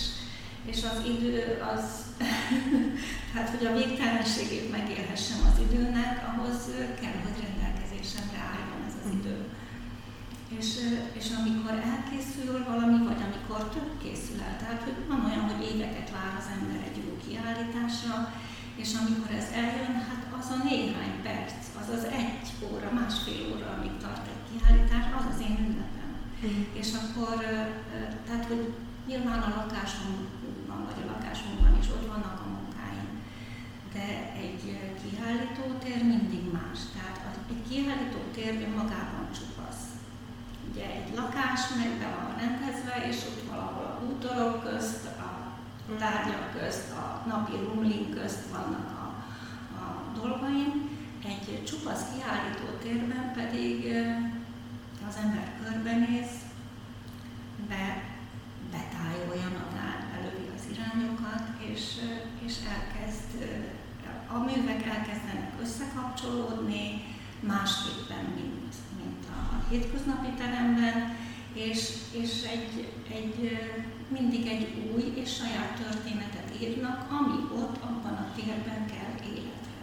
és 0.64 0.80
az 0.92 0.98
idő 1.14 1.62
az, 1.74 1.84
hát 3.34 3.48
hogy 3.48 3.66
a 3.66 3.76
végtelenségét 3.80 4.70
megélhessem 4.70 5.40
az 5.50 5.56
időnek, 5.66 6.14
ahhoz 6.30 6.60
kell, 7.00 7.18
hogy 7.24 7.36
rendelkezésemre 7.44 8.40
álljon 8.52 8.80
ez 8.88 8.96
az 9.02 9.10
idő. 9.18 9.36
És, 10.58 10.68
és 11.18 11.26
amikor 11.38 11.74
elkészül 11.92 12.64
valami, 12.70 12.98
vagy 13.10 13.22
amikor 13.26 13.68
több 13.74 13.92
készül 14.02 14.38
el, 14.48 14.56
tehát 14.60 14.82
hogy 14.86 14.98
van 15.08 15.24
olyan, 15.28 15.46
hogy 15.50 15.62
éveket 15.72 16.10
vár 16.16 16.32
az 16.40 16.48
ember 16.56 16.80
egy 16.88 16.98
jó 17.04 17.10
kiállításra, 17.24 18.14
és 18.82 18.90
amikor 19.00 19.30
ez 19.40 19.48
eljön, 19.64 19.94
hát 20.08 20.22
az 20.38 20.46
a 20.56 20.58
néhány 20.70 21.16
perc, 21.22 21.52
az 21.80 21.88
az 21.96 22.04
egy 22.22 22.46
óra, 22.70 22.88
másfél 23.00 23.42
óra, 23.52 23.66
amíg 23.76 23.96
tart 24.02 24.26
egy 24.32 24.44
kiállítás, 24.48 25.04
az 25.18 25.26
az 25.32 25.40
én 25.48 25.56
ünnepem. 25.64 26.10
Mm. 26.44 26.62
És 26.80 26.88
akkor, 27.00 27.36
tehát, 28.26 28.44
hogy 28.50 28.64
nyilván 29.06 29.42
a 29.42 29.54
lakásomban, 29.56 30.80
vagy 30.86 31.02
a 31.04 31.10
lakásunkban 31.12 31.78
is 31.80 31.88
ott 31.88 32.06
vannak 32.06 32.40
a 32.44 32.50
munkáim, 32.54 33.08
de 33.94 34.06
egy 34.44 34.62
kiállító 35.00 35.64
tér 35.82 36.02
mindig 36.04 36.44
más. 36.52 36.78
Tehát 36.94 37.38
egy 37.50 37.62
kiállító 37.68 38.20
tér 38.34 38.52
önmagában 38.66 39.28
csupasz 39.36 39.92
ugye 40.72 40.84
egy 40.84 41.14
lakás 41.14 41.60
meg 41.76 41.90
be 41.98 42.08
van 42.16 42.36
rendezve, 42.36 43.08
és 43.08 43.16
ott 43.16 43.48
valahol 43.50 43.84
a 43.84 44.04
bútorok 44.04 44.62
közt, 44.64 45.06
a 45.06 45.50
tárgyak 45.98 46.52
közt, 46.58 46.90
a 46.90 47.22
napi 47.28 47.52
rumling 47.64 48.14
közt 48.14 48.50
vannak 48.50 48.90
a, 48.90 49.06
a 49.80 50.18
dolgaim. 50.20 50.90
Egy 51.24 51.64
csupasz 51.64 52.02
kiállító 52.12 52.78
térben 52.82 53.32
pedig 53.34 53.84
az 55.08 55.16
ember 55.22 55.52
körbenéz, 55.64 56.30
be, 57.68 58.02
betájolja 58.74 59.48
magát, 59.60 60.00
belövi 60.12 60.46
az 60.56 60.64
irányokat, 60.72 61.44
és, 61.70 61.84
és 62.46 62.54
elkezd, 62.76 63.30
a 64.34 64.38
művek 64.38 64.86
elkezdenek 64.94 65.50
összekapcsolódni, 65.62 66.86
másképpen, 67.40 68.24
mint 68.36 68.62
hétköznapi 69.72 70.30
teremben, 70.36 71.16
és, 71.52 71.80
és 72.10 72.30
egy, 72.42 72.92
egy, 73.18 73.58
mindig 74.08 74.46
egy 74.46 74.90
új 74.94 75.12
és 75.14 75.34
saját 75.34 75.72
történetet 75.84 76.48
írnak, 76.60 77.06
ami 77.10 77.62
ott 77.62 77.76
abban 77.82 78.12
a 78.12 78.32
térben 78.34 78.86
kell 78.86 79.14
életre. 79.32 79.82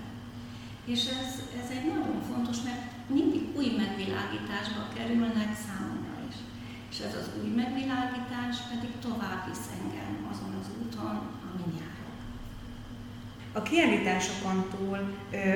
És 0.85 1.05
ez, 1.05 1.41
ez 1.63 1.69
egy 1.69 1.85
nagyon 1.85 2.21
fontos, 2.31 2.57
mert 2.61 2.81
mindig 3.07 3.41
új 3.57 3.67
megvilágításba 3.77 4.87
kerülnek 4.95 5.57
számomra. 5.65 5.98
És 6.89 6.99
ez 6.99 7.15
az 7.21 7.29
új 7.41 7.49
megvilágítás 7.49 8.55
pedig 8.69 8.91
tovább 9.01 9.47
visz 9.47 9.67
engem 9.81 10.27
azon 10.31 10.53
az 10.61 10.67
úton, 10.81 11.15
amin 11.51 11.73
járok. 11.79 12.17
A 13.53 13.61
kiállításokon 13.61 14.65
túl 14.75 14.99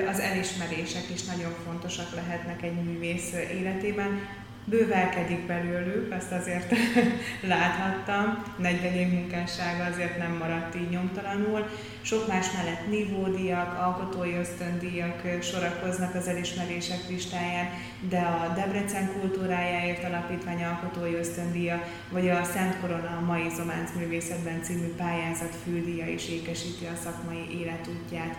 az 0.08 0.20
elismerések 0.20 1.10
is 1.14 1.24
nagyon 1.24 1.54
fontosak 1.66 2.14
lehetnek 2.16 2.62
egy 2.62 2.84
művész 2.84 3.34
életében. 3.34 4.20
Bővelkedik 4.66 5.46
belőlük, 5.46 6.14
azt 6.14 6.32
azért 6.32 6.74
láthattam, 7.54 8.44
40 8.58 8.94
év 8.94 9.08
munkássága 9.08 9.84
azért 9.84 10.18
nem 10.18 10.32
maradt 10.32 10.76
így 10.76 10.90
nyomtalanul. 10.90 11.68
Sok 12.02 12.28
más 12.28 12.52
mellett 12.52 12.88
nívódíjak, 12.90 13.80
alkotói 13.80 14.34
ösztöndíjak 14.34 15.22
sorakoznak 15.42 16.16
az 16.16 16.28
elismerések 16.28 17.10
listáján, 17.10 17.70
de 18.10 18.20
a 18.20 18.54
Debrecen 18.56 19.12
kultúrájáért 19.20 20.04
alapítvány 20.04 20.64
alkotói 20.64 21.14
ösztöndíja, 21.14 21.84
vagy 22.10 22.30
a 22.30 22.44
Szent 22.44 22.80
Korona 22.80 23.18
a 23.22 23.26
Mai 23.26 23.50
Zománc 23.56 23.92
Művészetben 23.98 24.64
című 24.64 24.88
pályázat 24.98 25.56
fődíja 25.64 26.08
is 26.08 26.30
ékesíti 26.30 26.86
a 26.86 27.02
szakmai 27.04 27.60
életútját. 27.60 28.38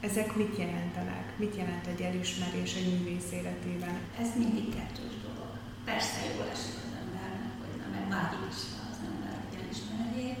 Ezek 0.00 0.36
mit 0.36 0.58
jelentenek? 0.58 1.24
Mit 1.36 1.56
jelent 1.56 1.86
egy 1.86 2.00
elismerés 2.00 2.74
egy 2.74 2.98
művész 2.98 3.32
életében? 3.32 3.98
Ez 4.20 4.28
mindig 4.36 4.74
kettős. 4.74 5.21
Persze 5.84 6.18
jól 6.34 6.48
esik 6.54 6.78
az 6.86 6.94
embernek, 7.02 7.52
hogy 7.60 7.74
nem 7.80 7.90
meg 7.96 8.06
vágyik 8.14 8.44
is 8.52 8.62
az 8.90 8.98
ember, 9.10 9.34
hogy 9.42 9.56
elismerjék, 9.60 10.40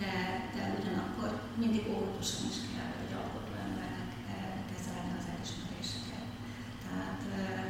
de, 0.00 0.14
de 0.54 0.62
ugyanakkor 0.78 1.30
mindig 1.62 1.84
óvatosan 1.94 2.44
is 2.52 2.58
kell 2.72 2.92
egy 3.04 3.14
alkotó 3.20 3.52
embernek 3.66 4.10
eh, 4.32 4.56
kezelni 4.70 5.12
az 5.20 5.26
elismeréseket. 5.32 6.28
Tehát 6.84 7.20
eh, 7.40 7.64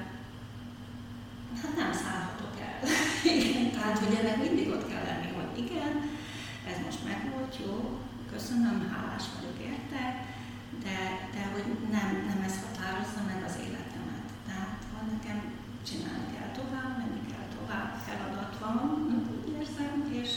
hát 1.60 1.74
nem 1.80 1.92
szállhatok 2.02 2.54
el. 2.68 2.78
igen, 3.40 3.66
tehát 3.76 3.98
hogy 4.02 4.14
ennek 4.20 4.38
mindig 4.46 4.68
ott 4.74 4.88
kell 4.90 5.04
lenni, 5.10 5.30
hogy 5.38 5.52
igen, 5.64 5.94
ez 6.70 6.78
most 6.86 7.04
megvolt, 7.10 7.54
jó, 7.64 7.74
köszönöm, 8.32 8.76
hálás 8.92 9.24
vagyok 9.34 9.58
érte, 9.72 10.02
de, 10.84 10.98
de 11.34 11.42
hogy 11.52 11.66
nem, 11.96 12.08
nem 12.30 12.40
ez 12.48 12.56
határozza 12.64 13.20
meg 13.30 13.40
az 13.48 13.56
életemet. 13.66 14.26
Tehát 14.48 14.80
ha 14.92 14.98
nekem 15.14 15.38
csinálni 15.88 16.15
kell 16.15 16.15
tovább, 16.58 16.92
menni 16.98 17.22
kell 17.30 17.48
tovább, 17.58 17.90
feladat 18.06 18.54
van, 18.62 18.76
úgy 19.34 19.52
érzem, 19.58 19.94
és, 20.22 20.32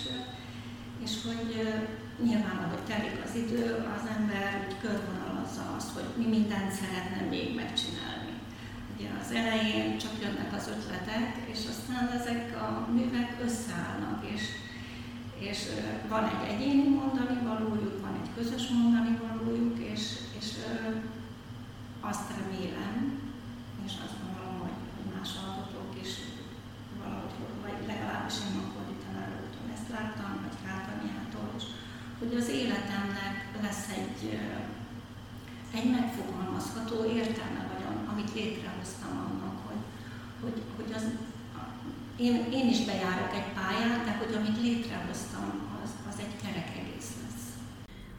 és 1.03 1.13
hogy 1.25 1.51
nyilván, 2.25 2.59
ahogy 2.65 2.83
telik 2.91 3.17
az 3.25 3.35
idő, 3.43 3.63
az 3.95 4.03
ember 4.17 4.65
úgy 4.67 4.77
körvonalazza 4.85 5.63
azt, 5.77 5.91
hogy 5.97 6.09
mi 6.17 6.27
mindent 6.35 6.71
szeretne 6.71 7.21
még 7.29 7.55
megcsinálni. 7.55 8.33
Ugye 8.93 9.09
az 9.21 9.31
elején 9.31 9.97
csak 9.97 10.15
jönnek 10.21 10.51
az 10.53 10.67
ötletek, 10.75 11.29
és 11.53 11.59
aztán 11.71 12.05
ezek 12.19 12.43
a 12.65 12.91
művek 12.91 13.31
összeállnak, 13.45 14.19
és, 14.35 14.43
és 15.49 15.59
van 16.09 16.23
egy 16.23 16.43
egyéni 16.53 16.88
mondani 16.99 17.38
valójuk, 17.43 18.01
van 18.01 18.15
egy 18.21 18.29
közös 18.38 18.67
mondani 18.67 19.19
valójuk, 19.25 19.77
és, 19.93 20.03
és 20.39 20.49
azt 22.01 22.29
remélem, 22.38 23.19
és 23.85 23.91
azt 24.05 24.17
gondolom, 24.23 24.59
hogy 24.59 24.88
legalábbis 27.91 28.38
én 28.45 28.53
ma 28.55 28.63
fordítanám 28.74 29.29
rögtön. 29.33 29.67
Ezt 29.75 29.89
láttam, 29.95 30.31
vagy 30.43 30.57
Kártanyától 30.65 31.50
is, 31.59 31.65
hogy 32.19 32.33
az 32.41 32.48
életemnek 32.62 33.36
lesz 33.65 33.88
egy, 34.00 34.21
egy 35.77 35.88
megfogalmazható 35.98 36.98
értelme, 37.19 37.63
vagy 37.71 37.83
amit 38.12 38.33
létrehoztam 38.38 39.13
annak, 39.25 39.55
hogy, 39.67 39.83
hogy, 40.43 40.57
hogy 40.77 40.91
az, 40.98 41.05
én, 42.25 42.36
én 42.57 42.67
is 42.74 42.79
bejárok 42.89 43.33
egy 43.39 43.50
pályát, 43.59 44.01
de 44.05 44.13
hogy 44.19 44.33
amit 44.36 44.62
létrehoztam, 44.62 45.48
az, 45.83 45.91
az 46.09 46.17
egy 46.24 46.36
kerek 46.43 46.68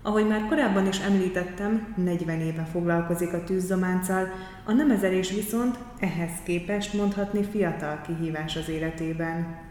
ahogy 0.03 0.27
már 0.27 0.49
korábban 0.49 0.87
is 0.87 0.99
említettem, 0.99 1.95
40 1.97 2.41
éve 2.41 2.65
foglalkozik 2.65 3.33
a 3.33 3.45
tűzzománccal, 3.45 4.29
a 4.65 4.73
nemezelés 4.73 5.31
viszont 5.31 5.79
ehhez 5.99 6.31
képest 6.45 6.95
mondhatni 6.95 7.43
fiatal 7.43 8.01
kihívás 8.01 8.57
az 8.57 8.69
életében. 8.69 9.70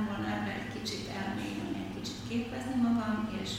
szerettem 0.00 0.06
volna 0.08 0.28
ebben 0.36 0.56
egy 0.60 0.72
kicsit 0.76 1.04
elmélyülni, 1.20 1.78
egy 1.84 1.94
kicsit 1.96 2.20
képezni 2.28 2.76
magam, 2.86 3.18
és 3.42 3.50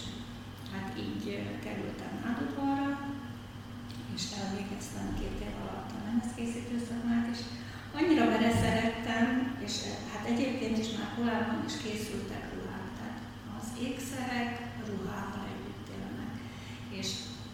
hát 0.71 0.87
így 1.05 1.23
kerültem 1.63 2.13
Nádodvarra, 2.23 2.89
és 4.15 4.23
elvégeztem 4.39 5.07
két 5.19 5.37
év 5.47 5.55
alatt 5.63 5.91
a 5.97 6.03
lemezkészítő 6.07 6.75
szakmát, 6.87 7.27
és 7.33 7.41
annyira 7.97 8.25
beleszerettem, 8.33 9.27
és 9.65 9.73
hát 10.11 10.23
egyébként 10.31 10.77
is 10.83 10.89
már 10.97 11.09
korábban 11.17 11.59
is 11.69 11.75
készültek 11.83 12.43
ruhák, 12.53 12.87
tehát 12.97 13.19
az 13.57 13.67
ékszerek 13.87 14.51
ruhával 14.89 15.45
együtt 15.55 15.87
élnek. 15.97 16.33
És 16.99 17.09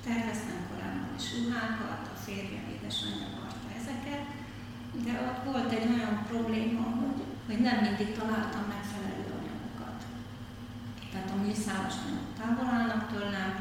terveztem 0.08 0.60
korábban 0.70 1.14
is 1.20 1.28
ruhákat, 1.38 2.04
a 2.14 2.18
férjem 2.26 2.66
édesanyja 2.76 3.30
varta 3.40 3.68
ezeket, 3.80 4.24
de 5.06 5.14
ott 5.28 5.42
volt 5.50 5.72
egy 5.78 5.88
olyan 5.94 6.16
probléma, 6.30 6.86
hogy 7.02 7.27
hogy 7.48 7.60
nem 7.68 7.78
mindig 7.86 8.10
találtam 8.20 8.66
megfelelő 8.76 9.26
anyagokat. 9.40 10.00
Tehát 11.12 11.32
a 11.36 11.42
műszálas 11.44 11.96
anyagok 12.02 12.32
távol 12.40 12.68
állnak 12.78 13.04
tőlem, 13.12 13.52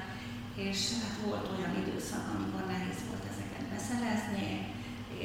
és 0.66 0.78
hát 1.00 1.16
volt 1.24 1.46
olyan 1.52 1.74
időszak, 1.82 2.24
amikor 2.34 2.62
nehéz 2.72 3.00
volt 3.08 3.24
ezeket 3.32 3.64
beszerezni, 3.74 4.48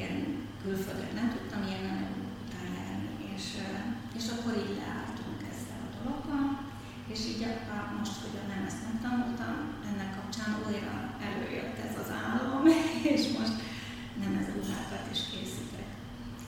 én 0.04 0.14
külföldre 0.62 1.08
nem 1.20 1.28
tudtam 1.34 1.62
ilyen 1.68 1.84
anyagok 1.92 2.26
után 2.42 2.72
és, 3.34 3.44
eh, 3.66 3.84
és 4.18 4.26
akkor 4.32 4.52
így 4.62 4.76
leálltunk 4.80 5.38
ezzel 5.52 5.82
a 5.86 5.94
dologgal, 5.98 6.46
és 7.12 7.20
így 7.30 7.42
akkor 7.50 7.82
most, 7.98 8.16
hogy 8.22 8.34
nem 8.52 8.62
ezt 8.68 8.84
megtanultam, 8.86 9.54
ennek 9.88 10.10
kapcsán 10.16 10.52
újra 10.66 10.94
előjött 11.28 11.78
ez 11.86 11.96
az 12.02 12.10
álom, 12.24 12.62
és 13.14 13.22
most 13.38 13.56
nem 14.22 14.32
ez 14.40 14.48
ruhát 14.54 14.88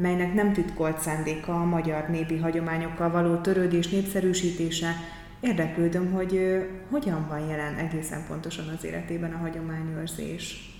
melynek 0.00 0.34
nem 0.34 0.52
titkolt 0.52 1.00
szándéka 1.00 1.60
a 1.60 1.64
magyar 1.64 2.08
népi 2.08 2.36
hagyományokkal 2.36 3.10
való 3.10 3.36
törődés 3.36 3.88
népszerűsítése, 3.88 4.94
érdeklődöm, 5.40 6.12
hogy 6.12 6.64
hogyan 6.90 7.26
van 7.28 7.48
jelen 7.48 7.74
egészen 7.74 8.26
pontosan 8.26 8.68
az 8.68 8.84
életében 8.84 9.32
a 9.32 9.38
hagyományőrzés. 9.38 10.74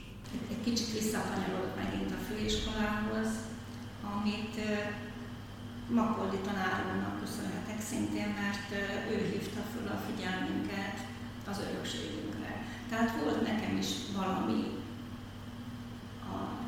Egy 0.51 0.63
kicsit 0.65 0.93
visszakanyarodok 0.93 1.77
megint 1.83 2.11
a 2.11 2.25
főiskolához, 2.29 3.29
amit 4.15 4.55
Makoldi 5.89 6.37
tanárunknak 6.37 7.21
köszönhetek 7.21 7.81
szintén, 7.91 8.29
mert 8.43 8.69
ő 9.13 9.17
hívta 9.33 9.61
föl 9.73 9.87
a 9.89 10.03
figyelmünket 10.07 10.97
az 11.51 11.61
örökségünkre. 11.71 12.53
Tehát 12.89 13.23
volt 13.23 13.43
nekem 13.43 13.77
is 13.77 13.89
valami 14.17 14.63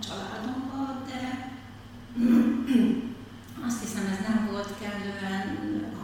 családomban, 0.07 1.03
de 1.07 1.53
azt 3.67 3.81
hiszem 3.81 4.07
ez 4.07 4.27
nem 4.29 4.49
volt 4.51 4.75
kellően 4.81 5.47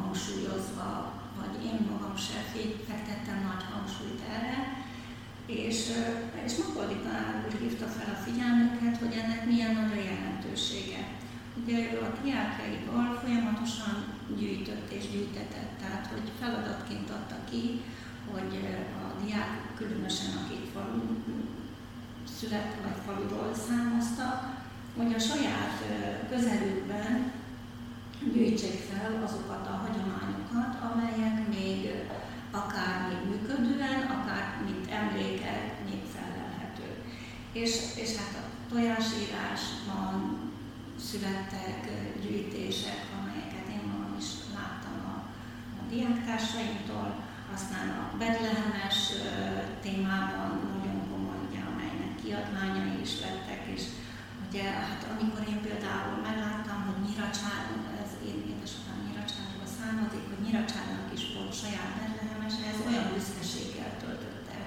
hangsúlyozva, 0.01 1.13
vagy 1.41 1.65
én 1.65 1.87
magam 1.91 2.08
se 2.27 2.41
fektettem 2.89 3.39
nagy 3.49 3.65
hangsúlyt 3.73 4.23
erre, 4.37 4.59
és, 5.47 5.79
és 6.45 6.53
Makoldi 6.57 6.99
tanár 7.05 7.45
úr 7.47 7.61
hívta 7.61 7.87
fel 7.87 8.11
a 8.15 8.23
figyelmünket, 8.27 8.97
hogy 9.03 9.15
ennek 9.23 9.47
milyen 9.47 9.75
nagy 9.75 9.99
a 9.99 10.05
jelentősége. 10.11 11.03
Ugye 11.61 11.79
ő 11.93 11.97
a 12.01 12.17
diákjaival 12.23 13.21
folyamatosan 13.23 13.95
gyűjtött 14.39 14.93
és 14.93 15.05
gyűjtetett, 15.11 15.73
tehát 15.81 16.07
hogy 16.13 16.27
feladatként 16.41 17.11
adta 17.11 17.39
ki, 17.51 17.81
hogy 18.33 18.53
a 19.03 19.25
diák, 19.25 19.75
különösen 19.77 20.33
akik 20.41 20.65
falu 20.75 21.03
szület 22.39 22.75
vagy 22.83 22.99
faluról 23.07 23.55
származtak, 23.69 24.39
hogy 24.97 25.13
a 25.15 25.19
saját 25.19 25.79
közelükben 26.31 27.33
gyűjtsék 28.33 28.79
fel 28.91 29.23
azokat 29.25 29.67
a 29.67 29.81
hagyományokat, 29.85 30.73
amelyek 30.91 31.49
még 31.49 31.91
akár 32.51 33.09
még 33.09 33.31
működően, 33.31 34.01
akár 34.17 34.63
mint 34.65 34.91
emlékek 34.91 35.85
még 35.89 36.01
felelhetők. 36.15 36.99
És, 37.53 37.73
és 37.97 38.17
hát 38.17 38.35
a 38.43 38.73
tojásírásban 38.73 40.39
születtek 41.11 41.91
gyűjtések, 42.23 43.01
amelyeket 43.21 43.69
én 43.71 43.83
magam 43.91 44.17
is 44.19 44.29
láttam 44.55 44.97
a, 45.15 45.17
a 45.81 45.83
diáktársaimtól, 45.91 47.15
aztán 47.55 47.89
a 47.89 48.17
bedlehemes 48.17 49.13
témában 49.83 50.61
nagyon 50.75 50.99
kiadványai 52.29 53.01
is 53.01 53.21
lettek, 53.21 53.63
és 53.75 53.83
ugye, 54.49 54.63
hát 54.63 55.07
amikor 55.13 55.43
én 55.49 55.61
például 55.67 56.17
megláttam, 56.29 56.79
hogy 56.87 57.01
Nyiracsár, 57.05 57.63
ez 57.98 57.98
én 58.31 58.41
édesapám 58.53 58.99
Nyiracsárról 59.07 59.69
származik, 59.77 60.25
hogy 60.31 60.41
Nyiracsárnak 60.45 61.09
is 61.17 61.25
volt 61.35 61.61
saját 61.63 61.93
Betlehemes, 61.97 62.55
ez 62.71 62.79
olyan 62.89 63.09
büszkeséggel 63.15 63.93
töltötte. 64.03 64.61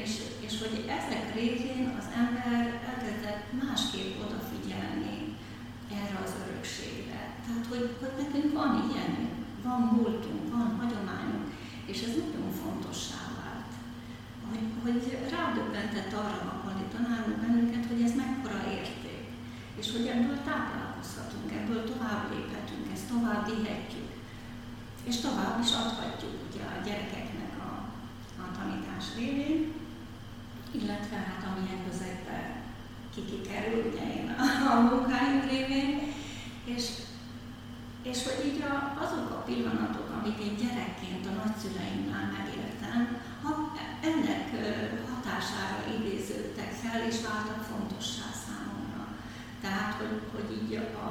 És, 0.00 0.10
és 0.46 0.54
hogy 0.62 0.76
ezek 0.98 1.24
révén 1.38 1.84
az 2.00 2.08
ember 2.22 2.62
elkezdett 2.90 3.44
másképp 3.62 4.12
odafigyelni 4.24 5.16
erre 6.00 6.18
az 6.24 6.32
örökségre. 6.42 7.20
Tehát, 7.44 7.66
hogy, 7.72 7.86
hogy 8.00 8.14
nekünk 8.22 8.48
van 8.60 8.72
ilyen, 8.90 9.12
van 9.66 9.82
múltunk, 9.94 10.42
van 10.56 10.68
hagyományunk, 10.80 11.46
és 11.90 11.98
ez 12.06 12.14
nagyon 12.22 12.50
fontossá 12.62 13.20
vált. 13.38 13.72
Hogy, 14.50 14.66
hogy 14.84 15.02
rádöbbentett 15.34 16.12
arra 16.22 16.46
tanárunk 16.96 17.38
bennünket, 17.40 17.86
hogy 17.90 18.02
ez 18.02 18.14
mekkora 18.14 18.60
érték, 18.78 19.24
és 19.80 19.92
hogy 19.92 20.06
ebből 20.06 20.38
táplálkozhatunk, 21.06 21.52
ebből 21.52 21.84
tovább 21.92 22.24
léphetünk, 22.34 22.86
ezt 22.92 23.08
tovább 23.08 23.44
vihetjük, 23.54 24.10
és 25.04 25.16
tovább 25.16 25.56
is 25.64 25.72
adhatjuk 25.72 26.34
ugye 26.48 26.62
a 26.64 26.84
gyerekeknek 26.84 27.52
a, 27.68 27.70
a 28.42 28.46
tanítás 28.58 29.04
révén, 29.16 29.72
illetve 30.70 31.16
hát 31.16 31.46
amilyen 31.48 31.84
közegbe 31.88 32.62
kikikerül 33.14 33.90
ugye 33.90 34.04
én 34.18 34.28
a, 34.38 34.76
a 34.76 34.80
munkáim 34.80 35.40
révén, 35.48 35.90
és, 36.64 36.84
és 38.02 38.18
hogy 38.26 38.46
így 38.46 38.60
a, 38.60 39.04
azok 39.04 39.30
a 39.30 39.42
pillanatok, 39.46 40.08
amit 40.18 40.38
én 40.38 40.56
gyerekként 40.56 41.26
a 41.26 41.36
nagyszüleimnál 41.40 42.26
megéltem, 42.36 43.20
ha 43.42 43.72
ennek 44.02 44.44
hatására 45.10 45.78
idéződtek 45.98 46.70
fel, 46.72 47.06
és 47.08 47.16
váltak 47.26 47.62
fontossá. 47.70 48.36
Tehát, 49.66 49.94
hogy, 50.00 50.16
hogy 50.34 50.48
így 50.58 50.72
a, 51.06 51.10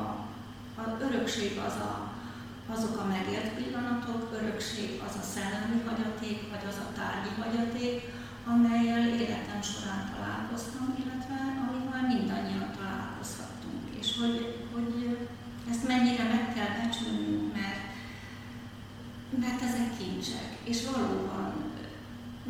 a 0.82 0.84
örökség 1.06 1.52
az 1.68 1.76
a, 1.90 1.94
azok 2.74 2.96
a 3.00 3.06
megért 3.14 3.52
pillanatok, 3.58 4.22
örökség 4.40 4.90
az 5.08 5.16
a 5.22 5.26
szellemi 5.34 5.80
hagyaték, 5.88 6.40
vagy 6.52 6.66
az 6.72 6.80
a 6.86 6.94
tárgyi 7.00 7.32
hagyaték, 7.42 7.96
amelyel 8.54 9.08
életem 9.08 9.62
során 9.72 10.04
találkoztam, 10.14 10.86
illetve 11.02 11.38
amivel 11.66 12.04
mindannyian 12.14 12.70
találkozhattunk. 12.78 13.82
És 14.00 14.10
hogy, 14.20 14.38
hogy 14.74 15.18
ezt 15.72 15.88
mennyire 15.88 16.24
meg 16.24 16.46
kell 16.54 16.72
becsülnünk, 16.80 17.54
mert, 17.58 17.84
mert 19.42 19.62
ezek 19.70 19.98
kincsek, 19.98 20.50
és 20.64 20.88
valóban 20.92 21.54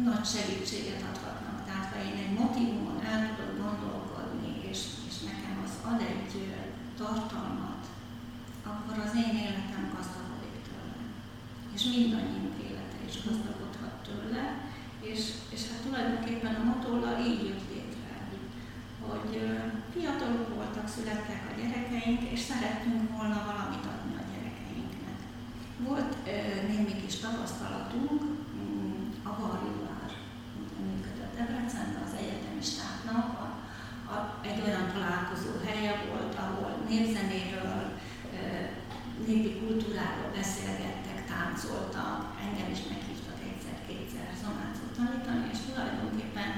nagy 0.04 0.26
segítséget 0.26 1.04
adhatnak. 1.12 1.66
Tehát, 1.66 1.92
ha 1.92 1.98
én 2.08 2.18
egy 2.26 2.34
motivumon 2.40 3.00
el 3.12 3.35
tartalmat, 6.98 7.84
akkor 8.72 8.98
az 9.06 9.14
én 9.24 9.34
életem 9.44 9.84
gazdagodik 9.96 10.56
tőle. 10.68 10.98
És 11.76 11.84
mindannyiunk 11.94 12.56
élete 12.68 13.00
is 13.08 13.16
gazdagodhat 13.26 13.96
tőle, 14.08 14.44
és, 15.12 15.22
és 15.56 15.62
hát 15.70 15.82
tulajdonképpen 15.86 16.56
a 16.56 16.68
motolla 16.70 17.12
így 17.28 17.44
jött 17.50 17.68
létre, 17.74 18.14
hogy 19.08 19.34
fiatalok 19.94 20.56
voltak, 20.56 20.88
születtek 20.88 21.42
a 21.50 21.60
gyerekeink, 21.60 22.22
és 22.34 22.40
szerettünk 22.40 23.12
volna 23.16 23.40
valamit 23.50 23.86
adni 23.94 24.14
a 24.22 24.24
gyerekeinknek. 24.32 25.20
Volt 25.88 26.12
némi 26.70 26.96
kis 27.02 27.16
tapasztalatunk, 27.16 28.22
mm, 28.24 29.04
a 29.30 29.32
Varjulár 29.40 30.12
működött 30.86 31.36
Debrecenben, 31.38 32.04
az 32.08 32.18
egyetemi 32.22 32.62
stábnak, 32.72 33.55
egy 34.50 34.62
olyan 34.66 34.88
találkozó 34.94 35.52
helye 35.68 35.94
volt, 36.08 36.34
ahol 36.44 36.72
népzenéről, 36.90 37.84
népi 39.28 39.52
kultúráról 39.62 40.30
beszélgettek, 40.40 41.20
táncoltak, 41.32 42.20
engem 42.46 42.70
is 42.76 42.82
meghívtak 42.92 43.40
egyszer-kétszer 43.50 44.28
zonácot 44.42 44.96
tanítani, 44.98 45.46
és 45.54 45.60
tulajdonképpen 45.68 46.50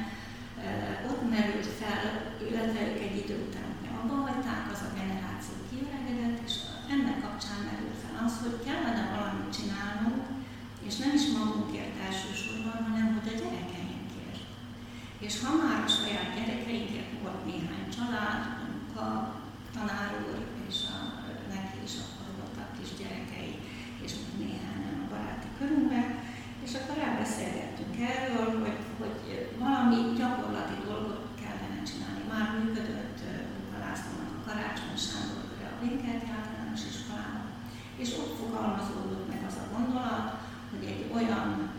ott 1.10 1.23
merült 1.36 1.69
fel, 1.81 2.03
illetve 2.47 2.79
ők 2.89 2.99
egy 3.07 3.17
idő 3.23 3.36
után 3.47 3.67
abba 3.99 4.15
hagyták, 4.27 4.63
az 4.73 4.81
a 4.88 4.95
generáció 4.99 5.55
kiöregedett, 5.69 6.39
és 6.47 6.53
ennek 6.93 7.17
kapcsán 7.25 7.62
merült 7.69 7.97
fel 8.03 8.15
az, 8.25 8.33
hogy 8.43 8.57
kellene 8.65 9.03
valamit 9.15 9.55
csinálnunk, 9.57 10.23
és 10.88 10.95
nem 11.03 11.13
is 11.19 11.25
magunkért 11.38 11.95
elsősorban, 12.07 12.77
hanem 12.88 13.07
hogy 13.15 13.29
a 13.33 13.39
gyerekeinkért. 13.41 14.41
És 15.27 15.33
ha 15.43 15.51
már 15.63 15.79
a 15.83 15.93
saját 15.97 16.29
gyerekeinkért 16.36 17.06
volt 17.27 17.45
néhány 17.51 17.87
család, 17.97 18.41
a 19.03 19.07
tanár 19.75 20.09
úr 20.27 20.39
és 20.69 20.77
a, 20.93 20.97
neki 21.53 21.77
is 21.87 21.95
akkor 22.03 22.29
voltak 22.39 22.69
kis 22.77 22.91
gyerekei, 22.99 23.55
és 24.05 24.11
néhányan 24.41 24.97
a 25.03 25.09
baráti 25.13 25.49
körünkben, 25.57 26.07
és 26.65 26.71
akkor 26.77 26.97
elbeszélgettünk 27.07 27.95
erről, 28.13 28.45
hogy, 28.63 28.79
hogy 29.01 29.17
valami 29.63 29.97
gyakorlati 30.19 30.77
dolgot 30.87 31.23
kellene 31.41 31.81
csinálni. 31.89 32.23
Már 32.31 32.47
működött 32.57 33.19
Lászlónak 33.83 34.33
a 34.37 34.45
Karácsony 34.47 34.97
Sándor 35.05 35.45
a 35.71 35.83
Linkelti 35.83 36.29
általános 36.37 36.83
iskolában, 36.91 37.45
és 38.01 38.09
ott 38.21 38.37
fogalmazódott 38.39 39.27
meg 39.31 39.41
az 39.49 39.57
a 39.63 39.71
gondolat, 39.75 40.27
hogy 40.71 40.83
egy 40.93 41.03
olyan 41.15 41.69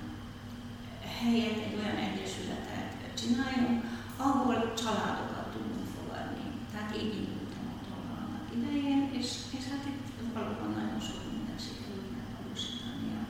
helyet, 1.21 1.59
egy 1.67 1.77
olyan 1.81 1.99
egyesületet 2.09 2.89
csináljunk, 3.21 3.79
ahol 4.17 4.73
családokat 4.83 5.47
tudunk 5.53 5.87
fogadni. 5.97 6.47
Tehát 6.73 6.97
így 7.03 7.15
indultam 7.21 7.65
a 7.75 8.01
annak 8.23 8.47
idején, 8.57 9.01
és, 9.29 9.35
és 9.59 9.65
hát 9.71 9.85
itt 9.91 10.09
valóban 10.37 10.71
nagyon 10.79 11.01
sok 11.09 11.21
minden 11.33 11.61
sikerült 11.67 12.11
megvalósítani 12.19 13.09
a, 13.23 13.25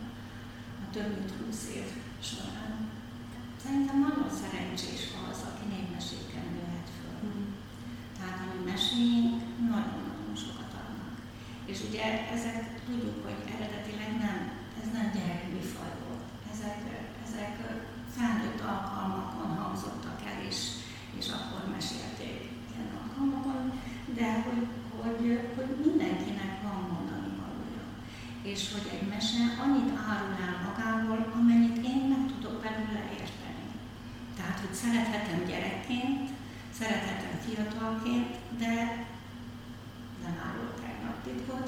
a 0.83 0.87
több 0.95 1.11
mint 1.17 1.33
20 1.39 1.79
év 1.79 1.89
során. 2.31 2.75
Szerintem 3.63 3.99
nagyon 4.07 4.31
szerencsés 4.43 5.03
az, 5.31 5.41
aki 5.49 5.65
népmesékkel 5.75 6.47
nőhet 6.55 6.89
föl. 6.97 7.17
Mm. 7.27 7.47
Tehát 8.17 8.39
a 8.43 8.47
mi 8.53 8.61
meséink 8.71 9.39
nagyon-nagyon 9.73 10.37
sokat 10.45 10.73
adnak. 10.81 11.15
És 11.71 11.79
ugye 11.89 12.05
ezek 12.37 12.59
tudjuk, 12.87 13.19
hogy 13.27 13.41
eredetileg 13.55 14.11
nem, 14.25 14.39
ez 14.81 14.89
nem 14.97 15.07
gyerekműfaj 15.17 15.93
volt. 16.03 16.25
Ezek, 16.53 16.81
ezek 17.27 17.53
felnőtt 18.17 18.61
alkalmakon 18.73 19.51
hangzottak 19.61 20.19
el, 20.31 20.39
és, 20.51 20.59
és 21.19 21.27
akkor 21.37 21.63
mesélték 21.77 22.41
ilyen 22.73 22.91
alkalmakon, 23.01 23.63
de 24.19 24.29
hogy, 24.47 24.67
hogy, 25.01 25.41
hogy 25.57 25.58
mindenkinek 25.87 26.53
van 26.67 26.79
mondani 26.93 27.31
valója. 27.43 27.85
És 28.51 28.61
hogy 28.73 28.87
egy 28.95 29.07
mese 29.13 29.43
annyit 29.65 29.91
árul 30.11 30.35
el 30.47 30.57
magából, 30.67 31.21
amennyit 31.39 31.79
én 31.91 32.01
meg 32.13 32.23
tudok 32.33 32.57
belőle 32.65 33.03
érteni. 33.21 33.67
Tehát, 34.37 34.59
hogy 34.63 34.75
szerethetem 34.83 35.41
gyerekként, 35.51 36.27
szerethetem 36.79 37.35
fiatalként, 37.45 38.31
de 38.63 38.73
nem 40.25 40.37
árul 40.47 40.71
tegnap 40.83 41.17
titkot, 41.25 41.67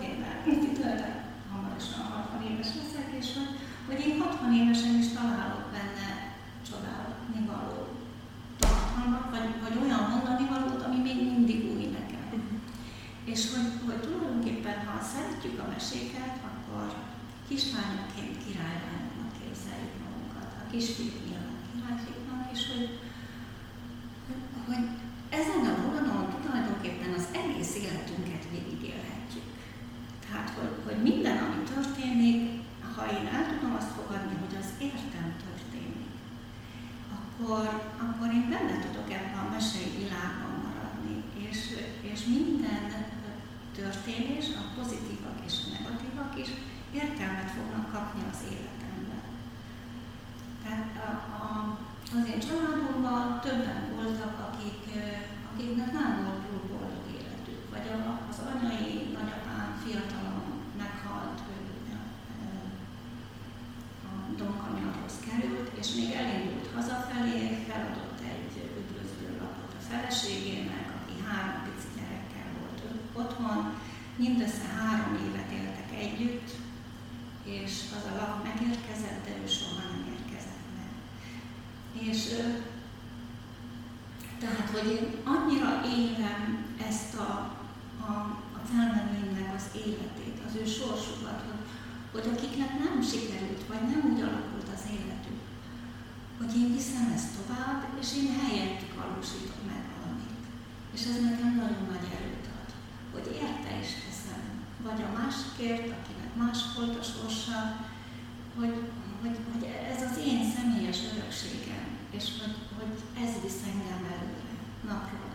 én 0.51 0.61
tőle 0.79 1.09
hamarosan 1.51 2.05
60 2.05 2.43
éves 2.51 2.71
leszek, 2.79 3.09
és 3.21 3.29
hogy, 3.37 3.53
hogy 3.89 4.01
én 4.07 4.21
60 4.21 4.55
évesen 4.61 4.95
is 5.03 5.09
találok 5.19 5.65
benne 5.75 6.09
csodálni 6.69 7.41
való 7.53 7.79
tartalmat, 8.59 9.27
vagy, 9.35 9.49
vagy 9.65 9.77
olyan 9.85 10.05
mondani 10.13 10.47
valót, 10.55 10.83
ami 10.87 10.99
még 11.09 11.19
mindig 11.31 11.61
új. 11.75 11.81
És 13.33 13.43
hogy, 13.53 13.71
hogy 13.87 14.01
tulajdonképpen, 14.01 14.77
ha 14.87 15.09
szeretjük 15.15 15.59
a 15.61 15.71
meséket, 15.75 16.35
akkor 16.51 16.87
kislányokként 17.49 18.35
királylányoknak 18.45 19.31
képzeljük 19.41 19.95
magunkat, 20.05 20.51
a 20.63 20.71
kisfiúk 20.73 21.19
nyilván 21.27 21.59
királyfiknak, 21.71 22.43
és 22.55 22.63
hogy, 22.71 22.89
hogy 24.69 24.85
ezen 25.39 25.63
a 25.73 25.75
vonalon 25.85 26.27
tulajdonképpen 26.45 27.13
az 27.19 27.27
egész 27.41 27.75
életünket 27.85 28.45
végigélhetjük. 28.55 29.49
Tehát, 30.25 30.49
hogy, 30.57 30.75
hogy 30.87 30.99
minden, 31.09 31.39
ami 31.45 31.61
történik, 31.75 32.39
ha 32.95 33.03
én 33.17 33.27
el 33.37 33.45
tudom 33.51 33.75
azt 33.81 33.95
fogadni, 33.99 34.35
hogy 34.43 34.55
az 34.63 34.69
értem 34.89 35.29
történik, 35.47 36.11
akkor, 37.17 37.65
akkor 38.07 38.29
én 38.39 38.47
benne 38.55 38.77
tudok 38.85 39.09
ebben 39.19 39.43
a 39.45 39.51
mesei 39.55 39.91
világban 40.01 40.55
maradni, 40.67 41.17
és, 41.49 41.59
és 42.13 42.21
minden 42.37 42.83
történés, 43.81 44.47
a 44.61 44.63
pozitívak 44.77 45.39
és 45.47 45.55
a 45.63 45.71
negatívak 45.75 46.33
is 46.43 46.51
értelmet 47.01 47.51
fognak 47.57 47.87
kapni 47.95 48.23
az 48.33 48.41
életemben. 48.55 49.23
Tehát 50.63 50.93
a, 51.09 51.11
a, 51.41 51.45
az 52.17 52.25
én 52.33 52.41
családomban 52.47 53.41
többen 53.47 53.83
voltak, 53.95 54.35
akik, 54.49 54.83
akiknek 55.51 55.91
nem 55.99 56.11
volt 56.25 56.43
túl 56.47 56.63
boldog 56.71 57.05
életük, 57.19 57.63
vagy 57.73 57.87
az 58.31 58.39
anyai 58.53 58.93
nagyapám 59.19 59.69
fiatalon 59.83 60.43
meghalt, 60.83 61.39
a 64.09 64.13
domkanyarhoz 64.43 65.17
került, 65.27 65.71
és 65.81 65.89
még 65.99 66.11
elindult 66.21 66.69
hazafelé, 66.75 67.39
feladott 67.69 68.21
egy 68.33 68.55
üdvözlőlapot 68.81 69.73
a 69.79 69.83
feleségének, 69.91 70.87
aki 70.99 71.15
három 71.27 71.59
pici 71.65 71.91
gyerekkel 71.97 72.49
volt 72.59 72.81
otthon, 73.23 73.61
mindössze 74.25 74.67
három 74.79 75.15
évet 75.27 75.51
éltek 75.61 75.91
együtt, 76.05 76.49
és 77.45 77.73
az 77.97 78.05
a 78.11 78.17
lap 78.21 78.35
megérkezett, 78.49 79.21
de 79.25 79.33
ő 79.43 79.47
soha 79.47 79.83
nem 79.91 80.03
érkezett 80.15 80.67
meg. 80.79 80.93
És 82.09 82.21
tehát, 84.43 84.69
hogy 84.75 84.89
én 84.97 85.07
annyira 85.35 85.71
élem 86.01 86.43
ezt 86.89 87.15
a, 87.27 87.33
a, 88.09 88.13
a 88.59 88.61
felmenőimnek 88.71 89.51
az 89.59 89.67
életét, 89.87 90.37
az 90.47 90.55
ő 90.61 90.65
sorsukat, 90.65 91.41
hogy, 91.47 91.63
hogy 92.13 92.27
akiknek 92.33 92.73
nem 92.85 92.97
sikerült, 93.11 93.63
vagy 93.73 93.83
nem 93.93 94.03
úgy 94.11 94.21
alakult 94.29 94.69
az 94.77 94.85
életük, 94.99 95.41
hogy 96.39 96.53
én 96.61 96.71
viszem 96.79 97.07
ezt 97.17 97.33
tovább, 97.39 97.81
és 98.01 98.09
én 98.21 98.31
helyettük 98.43 98.93
valósítok 99.01 99.61
meg 99.71 99.83
valamit. 99.95 100.43
És 100.95 101.03
ez 101.11 101.19
nekem 101.29 101.53
nagyon 101.63 101.85
nagy 101.93 102.07
erőt 102.17 102.47
ad, 102.59 102.71
hogy 103.13 103.27
érte 103.45 103.73
is 103.83 103.91
teszem, 103.93 104.10
vagy 104.85 105.01
a 105.09 105.19
másikért, 105.19 105.89
akinek 105.99 106.31
más 106.43 106.59
volt 106.77 106.99
a 106.99 107.03
sorsa, 107.03 107.59
hogy, 108.59 108.75
hogy, 109.23 109.37
hogy 109.53 109.65
ez 109.93 110.03
az 110.11 110.17
én 110.19 110.41
személyes 110.57 110.99
örökségem, 111.13 111.87
és 112.11 112.25
hogy, 112.41 112.57
hogy 112.79 113.25
ez 113.25 113.43
visz 113.43 113.63
engem 113.73 114.05
előre, 114.15 114.55
napról. 114.89 115.29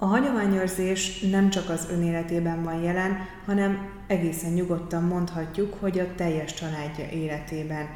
A 0.00 0.06
hagyományőrzés 0.06 1.20
nem 1.20 1.50
csak 1.50 1.68
az 1.68 1.86
önéletében 1.90 2.62
van 2.62 2.82
jelen, 2.82 3.16
hanem 3.46 3.90
egészen 4.06 4.52
nyugodtan 4.52 5.02
mondhatjuk, 5.02 5.74
hogy 5.80 5.98
a 5.98 6.14
teljes 6.14 6.54
családja 6.54 7.08
életében. 7.10 7.86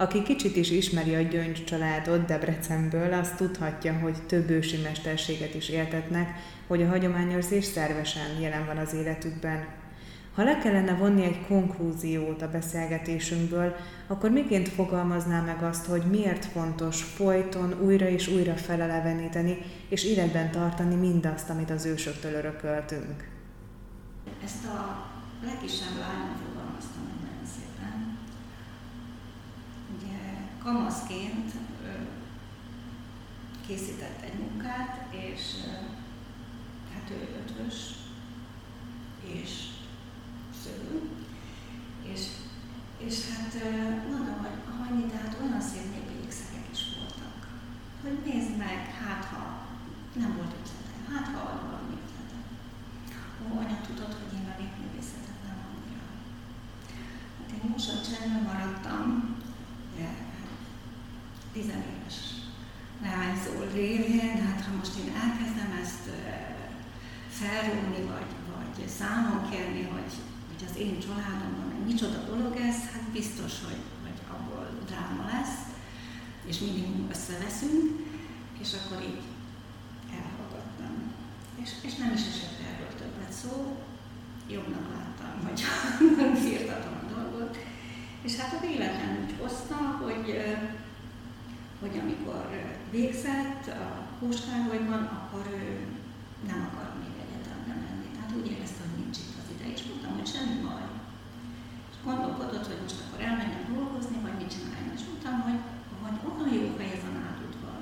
Aki 0.00 0.22
kicsit 0.22 0.56
is 0.56 0.70
ismeri 0.70 1.14
a 1.14 1.20
Gyöngy 1.20 1.64
családot 1.64 2.24
Debrecenből, 2.24 3.12
az 3.12 3.32
tudhatja, 3.36 3.98
hogy 3.98 4.22
több 4.26 4.50
ősi 4.50 4.76
mesterséget 4.82 5.54
is 5.54 5.68
éltetnek, 5.68 6.28
hogy 6.66 6.82
a 6.82 6.88
hagyományőrzés 6.88 7.64
szervesen 7.64 8.40
jelen 8.40 8.66
van 8.66 8.76
az 8.76 8.94
életükben. 8.94 9.66
Ha 10.34 10.42
le 10.42 10.58
kellene 10.58 10.94
vonni 10.94 11.24
egy 11.24 11.46
konklúziót 11.46 12.42
a 12.42 12.50
beszélgetésünkből, 12.50 13.76
akkor 14.06 14.30
miként 14.30 14.68
fogalmazná 14.68 15.40
meg 15.40 15.62
azt, 15.62 15.86
hogy 15.86 16.02
miért 16.10 16.44
fontos 16.44 17.02
folyton 17.02 17.74
újra 17.82 18.08
és 18.08 18.28
újra 18.28 18.54
feleleveníteni 18.54 19.58
és 19.88 20.04
életben 20.04 20.50
tartani 20.50 20.94
mindazt, 20.94 21.50
amit 21.50 21.70
az 21.70 21.84
ősöktől 21.84 22.32
örököltünk? 22.32 23.28
Ezt 24.44 24.66
a 24.66 25.06
legkisebb 25.44 25.98
lányom 25.98 26.50
kamaszként 30.62 31.52
készített 33.66 34.20
egy 34.22 34.38
munkát, 34.38 35.06
és 35.10 35.40
hát 36.94 37.10
ő 37.10 37.42
ötvös, 37.42 37.74
és 39.22 39.50
szülő, 40.62 41.02
és, 42.12 42.26
és 42.98 43.28
hát 43.28 43.54
és 76.50 76.58
minimum 76.58 77.06
összeveszünk, 77.10 77.86
és 78.62 78.70
akkor 78.78 79.02
így 79.10 79.22
elhallgattam. 80.18 80.94
És, 81.62 81.70
és 81.86 81.94
nem 81.96 82.12
is 82.18 82.24
esett 82.32 82.58
erről 82.68 82.92
többet 83.00 83.32
szó, 83.32 83.54
jobbnak 84.54 84.86
láttam, 84.94 85.34
hogy 85.46 85.60
firtatom 86.46 86.96
a 87.02 87.06
dolgot. 87.14 87.56
És 88.22 88.36
hát 88.36 88.52
a 88.56 88.66
véletlen 88.66 89.12
úgy 89.22 89.34
hozta, 89.40 89.76
hogy, 90.02 90.26
hogy 91.80 91.94
amikor 92.02 92.42
végzett 92.90 93.64
a 93.84 93.88
Hóskárolyban, 94.18 95.02
akkor 95.18 95.44
ő 95.60 95.86
nem 96.50 96.60
akar 96.68 96.88
még 97.02 97.14
egyetemre 97.24 97.74
menni. 97.84 98.08
Tehát 98.14 98.36
úgy 98.38 98.50
érezte, 98.54 98.82
hogy 98.84 98.98
nincs 99.02 99.18
itt 99.22 99.36
az 99.40 99.50
ide, 99.54 99.66
és 99.74 99.82
mondtam, 99.88 100.12
hogy 100.18 100.30
semmi 100.34 100.58
baj. 100.66 100.86
És 101.90 101.96
gondolkodott, 102.08 102.66
hogy 102.70 102.82
most 102.82 103.00
akkor 103.02 103.20
elmenjen 103.28 103.64
dolgozni, 103.74 104.18
vagy 104.26 104.36
mit 104.40 104.52
csináljon. 104.54 104.96
És 104.98 105.04
mondtam, 105.08 105.36
hogy, 105.48 105.60
hogy 106.22 106.34
olyan 106.42 106.54
jó 106.62 106.70
hely 106.78 106.92
ez 106.98 107.08
a 107.10 107.12
nádudvar. 107.18 107.80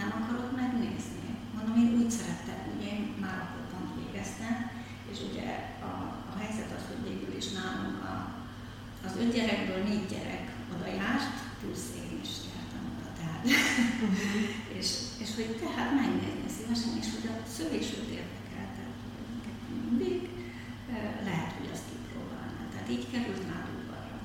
Nem 0.00 0.10
akarod 0.20 0.50
megnézni? 0.62 1.28
Mondom, 1.54 1.76
én 1.82 1.92
úgy 2.00 2.10
szerettem, 2.18 2.58
hogy 2.68 2.82
én 2.92 3.00
már 3.24 3.38
akkor 3.44 3.64
pont 3.72 3.90
végeztem, 4.00 4.56
és 5.12 5.18
ugye 5.30 5.48
a, 5.90 5.92
a 6.32 6.34
helyzet 6.40 6.70
az, 6.76 6.84
hogy 6.90 7.02
végül 7.08 7.34
is 7.36 7.48
nálunk 7.58 7.98
a, 8.12 8.16
az 9.06 9.12
öt 9.20 9.32
gyerekből 9.34 9.82
négy 9.82 10.06
gyerek 10.12 10.46
oda 10.74 10.88
járt, 11.02 11.36
plusz 11.60 11.88
én 12.02 12.14
is 12.24 12.32
jártam 12.50 12.82
oda. 12.92 13.08
Tehát. 13.20 13.42
és, 14.78 14.88
és 15.22 15.30
hogy 15.36 15.50
tehát 15.62 15.92
megnézni 16.00 16.48
szívesen, 16.56 16.92
és 17.00 17.08
hogy 17.14 17.26
a 17.34 17.36
szövésőt 17.56 18.10
érdekelte 18.18 18.84
mindig, 19.84 20.18
lehet, 21.28 21.52
hogy 21.58 21.68
azt 21.72 21.88
kipróbálná. 21.90 22.62
Tehát 22.72 22.90
így 22.94 23.06
került 23.12 23.44
nádudvarra. 23.50 24.18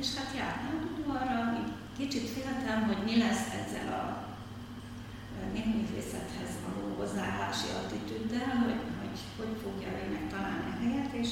És 0.00 0.08
hát 0.16 0.36
járt 0.38 0.62
nádudvarra, 0.66 1.38
kicsit 1.98 2.28
féltem, 2.34 2.80
hogy 2.88 3.00
mi 3.08 3.14
lesz 3.24 3.46
ezzel 3.60 3.88
a 4.00 4.04
népművészethez 5.54 6.52
való 6.64 6.84
hozzáállási 7.00 7.68
attitűddel, 7.78 8.52
hogy, 8.64 8.80
hogy 9.00 9.18
hogy 9.38 9.54
fogja 9.64 9.88
ő 10.00 10.04
megtalálni 10.12 10.68
a 10.70 10.78
helyet, 10.80 11.12
és, 11.22 11.30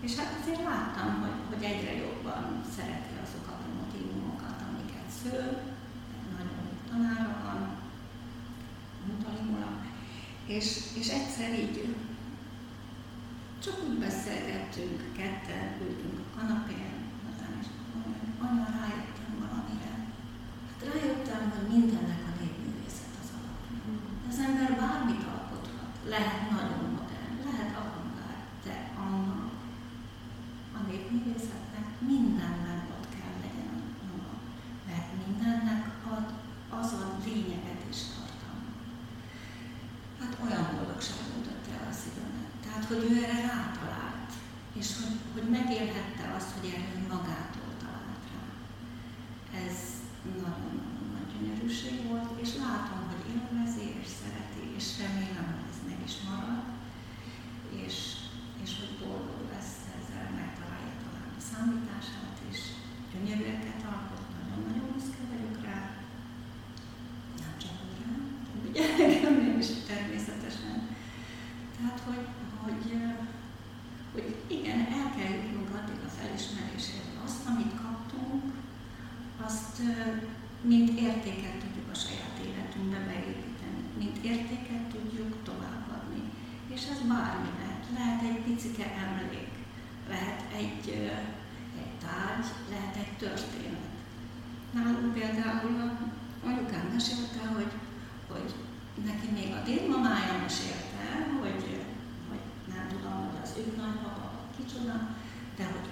és 0.00 0.16
hát 0.16 0.32
azért 0.40 0.62
láttam, 0.70 1.10
hogy, 1.22 1.38
hogy 1.50 1.64
egyre 1.72 1.92
jobban 2.04 2.44
szereti 2.76 3.14
azokat 3.24 3.60
a 3.68 3.74
motivumokat, 3.78 4.58
amiket 4.68 5.08
szől, 5.20 5.50
nagyon 6.36 6.58
jó 6.68 6.74
tanára 6.90 7.34
van, 7.44 7.60
Antalimula, 9.08 9.70
és, 10.56 10.66
és 11.00 11.08
egyszer 11.08 11.50
így 11.58 11.94
csak 13.64 13.76
úgy 13.88 13.98
beszélgettünk, 14.06 14.98
ketten 15.16 15.66
ültünk 15.82 16.18
a 16.20 16.38
kanapén, 16.38 16.94
aztán 17.28 17.52
is 17.60 17.68
anya, 18.44 18.66
rájöttem 18.78 19.32
valamire. 19.44 19.94
Hát 20.68 20.80
rájöttem, 20.90 21.42
hogy 21.54 21.68
mindennek 21.76 22.22
a 22.30 22.32
népművészet 22.40 23.14
az 23.22 23.30
alapja. 23.36 23.76
Az 24.30 24.38
ember 24.46 24.70
bármit 24.80 25.24
alkothat, 25.34 25.92
lehet 26.14 26.40
nagyon 26.50 26.84
modern, 26.98 27.34
lehet 27.48 27.72
avantgárd, 27.82 28.46
de 28.66 28.76
annak 29.06 29.52
a 30.78 30.80
népművészetnek 30.90 31.86
mindenben 32.12 32.80
ott 32.96 33.08
kell 33.16 33.36
legyen 33.44 33.70
a 34.00 34.04
maga. 34.10 34.34
Mert 34.88 35.08
mindennek 35.24 35.82
ad 36.14 36.26
az 36.80 36.90
a 37.02 37.04
lényeget 37.24 37.82
is 37.92 38.00
tartalma. 38.14 38.70
Hát 40.20 40.32
olyan 40.44 40.66
boldogság 40.74 41.20
mutat 41.34 41.64
el 41.76 41.84
a 41.90 41.94
szívemet. 42.00 42.52
Tehát, 42.64 42.84
hogy 42.90 43.02
ő 43.10 43.12
erre 43.24 43.40
rátalált, 43.52 44.30
és 44.80 44.88
hogy, 44.98 45.16
hogy 45.34 45.48
megélhette 45.56 46.24
azt, 46.36 46.50
hogy 46.54 46.66
erre 46.76 46.98
magától 47.14 47.72
talált 47.82 48.24
rá. 48.32 48.44
Ez 49.64 49.76
nagyon-nagyon 50.38 51.06
nagy 51.16 51.30
gyönyörűség 51.32 51.96
volt, 52.08 52.30
és 52.44 52.50
látom, 52.64 53.00
hogy 53.10 53.24
élvezi, 53.34 53.86
és 54.02 54.08
szereti, 54.20 54.64
és 54.78 54.86
remélem, 55.02 55.46
hogy 55.52 55.68
ez 55.72 55.80
meg 55.90 56.00
is 56.08 56.16
marad, 56.28 56.62
és, 57.84 57.96
és 58.64 58.70
hogy 58.80 58.92
boldog 59.02 59.42
lesz 59.54 59.76
ezzel, 59.96 60.26
megtalálja 60.42 60.94
talán 61.02 61.30
a 61.40 61.42
számítását, 61.50 62.36
és 62.50 62.58
gyönyörűeket 63.12 63.82
alkot, 63.92 64.24
nagyon-nagyon 64.36 64.86
büszke 64.92 65.22
vagyok 65.32 65.56
rá, 65.68 65.78
nem 67.42 67.54
csak 67.62 67.76
rá, 68.00 68.12
ugye, 68.66 68.84
nem 69.46 69.58
is 69.64 69.70
természetesen. 69.90 70.78
Tehát, 71.82 72.02
hogy, 72.08 72.26
hogy, 72.62 72.82
hogy 74.12 74.36
igen, 74.46 74.78
el 74.78 75.08
kell 75.16 75.32
jutnunk 75.34 75.70
addig 75.78 76.00
a 76.06 76.14
felismerésére, 76.18 77.02
hogy 77.08 77.20
azt, 77.24 77.46
amit 77.50 77.74
kaptunk, 77.82 78.42
azt 79.46 79.76
mint 80.60 80.90
értéket 81.06 81.56
tudjuk 81.62 81.88
a 81.92 82.00
saját 82.04 82.36
életünkbe 82.48 83.00
beépíteni, 83.10 83.82
mint 83.98 84.16
értéket 84.32 84.84
tudjuk 84.94 85.32
továbbadni. 85.48 86.22
És 86.74 86.82
ez 86.92 87.00
bármi 87.12 87.50
lehet. 87.60 87.84
Lehet 87.98 88.22
egy 88.22 88.40
picike 88.46 88.86
emlék, 89.06 89.52
lehet 90.08 90.40
egy, 90.60 90.84
egy 91.82 91.94
tárgy, 92.04 92.48
lehet 92.70 92.96
egy 92.96 93.12
történet. 93.22 93.90
Nálunk 94.72 95.14
például 95.14 95.80
a 95.80 95.88
anyukám 96.46 96.86
mesélte, 96.92 97.42
hogy, 97.54 97.72
hogy 98.28 98.54
neki 99.04 99.28
még 99.32 99.52
a 99.52 99.62
dédmamája 99.64 100.38
mesélte, 100.42 100.81
kicsoda, 104.82 104.98
de 105.56 105.64
hogy 105.64 105.88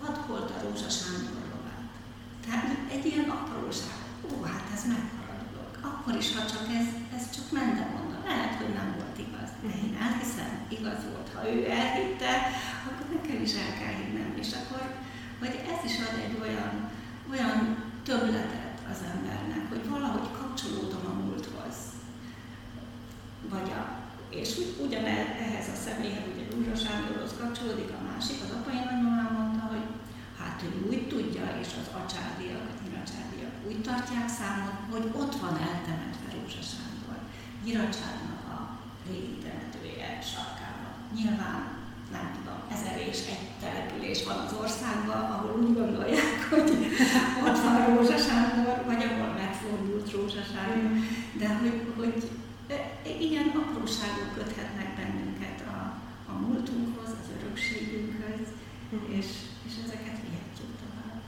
hadd 0.00 0.28
volt 0.28 0.50
a 0.50 0.60
Rózsa 0.62 0.88
Sándor 0.88 1.44
lovát. 1.52 1.88
Tehát 2.44 2.76
egy 2.90 3.06
ilyen 3.06 3.28
apróság, 3.28 4.00
ó, 4.30 4.42
hát 4.42 4.66
ez 4.74 4.84
mekkora. 4.86 5.22
Akkor 5.90 6.14
is, 6.16 6.34
ha 6.36 6.44
csak 6.46 6.66
ez, 6.80 6.88
ez 7.16 7.30
csak 7.34 7.46
mondom. 7.52 8.22
Lehet, 8.26 8.54
hogy 8.60 8.72
nem 8.74 8.94
volt 8.98 9.18
igaz, 9.26 9.50
de 9.62 9.72
én 9.86 9.96
elhiszem, 10.06 10.52
igaz 10.68 11.00
volt. 11.10 11.28
Ha 11.34 11.50
ő 11.54 11.70
elhitte, 11.70 12.32
akkor 12.86 13.06
nekem 13.16 13.42
is 13.42 13.52
el 13.64 13.72
kell 13.80 13.94
hinnem. 14.00 14.30
És 14.42 14.50
akkor, 14.60 14.82
hogy 15.38 15.54
ez 15.72 15.90
is 15.90 15.96
ad 16.06 16.16
egy 16.24 16.36
olyan, 16.44 16.72
olyan 17.32 17.58
többletet 18.02 18.78
az 18.92 19.00
embernek, 19.14 19.68
hogy 19.68 19.88
valahogy 19.88 20.28
kapcsolódom 20.38 21.04
a 21.12 21.18
múlthoz. 21.22 21.76
Vagy 23.52 23.68
a, 23.70 23.82
és 24.30 24.50
ugyanez 24.84 25.26
ehhez 25.44 25.68
a 25.74 25.78
személyhez, 25.86 26.26
ugye 26.34 26.43
Rúzsa 26.64 26.86
Sándorhoz 26.86 27.34
kapcsolódik 27.40 27.90
a 27.98 28.04
másik, 28.10 28.38
az 28.44 28.52
apai 28.58 28.80
nagymamám 28.88 29.30
mondta, 29.38 29.64
hogy 29.74 29.86
hát 30.38 30.58
ő 30.66 30.70
úgy 30.90 31.02
tudja, 31.12 31.46
és 31.62 31.70
az 31.80 31.88
acsádiak, 32.00 32.66
nyiracsádiak 32.82 33.54
úgy 33.68 33.80
tartják 33.88 34.28
számon, 34.38 34.76
hogy 34.92 35.06
ott 35.22 35.34
van 35.42 35.54
eltemetve 35.70 36.28
Rózsa 36.36 36.62
Sándor. 36.70 37.18
Nyiracsádnak 37.64 38.42
a 38.56 38.58
régi 39.08 39.36
temetője 39.44 40.08
sarkában. 40.32 40.94
Nyilván 41.16 41.60
nem 42.14 42.26
tudom, 42.36 42.58
ezer 42.74 42.98
és 43.10 43.20
egy 43.34 43.46
település 43.62 44.20
van 44.28 44.38
az 44.46 44.52
országban, 44.62 45.22
ahol 45.34 45.52
úgy 45.60 45.74
gondolják, 45.80 46.36
hogy 46.52 46.70
ott 47.46 47.60
van 47.64 47.76
Rózsa 47.88 48.18
Sándor, 48.26 48.76
vagy 48.90 49.02
ahol 49.08 49.30
megfordult 49.42 50.12
Rózsa 50.14 50.44
Sándor. 50.52 50.92
De 51.40 51.48
hogy, 51.60 51.76
hogy 51.98 52.16
ilyen 53.26 53.48
apróságok 53.62 54.34
köthetnek 54.34 54.88
bennünket 54.96 55.53
a, 55.53 55.53
a 56.34 56.38
múltunkhoz, 56.46 57.10
az 57.22 57.28
örökségünkhöz, 57.38 58.46
és, 59.18 59.26
és 59.66 59.72
ezeket 59.84 60.16
vihetjük 60.26 60.72
tovább. 60.82 61.20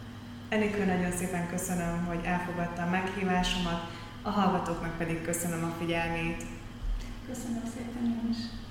Enikő, 0.48 0.84
nagyon 0.84 1.12
szépen 1.12 1.48
köszönöm, 1.48 2.04
hogy 2.04 2.20
elfogadta 2.24 2.82
a 2.82 2.90
meghívásomat, 2.90 3.90
a 4.22 4.30
hallgatóknak 4.30 4.98
pedig 4.98 5.22
köszönöm 5.22 5.64
a 5.64 5.74
figyelmét. 5.78 6.44
Köszönöm 7.28 7.62
szépen 7.74 8.04
én 8.04 8.30
is. 8.30 8.65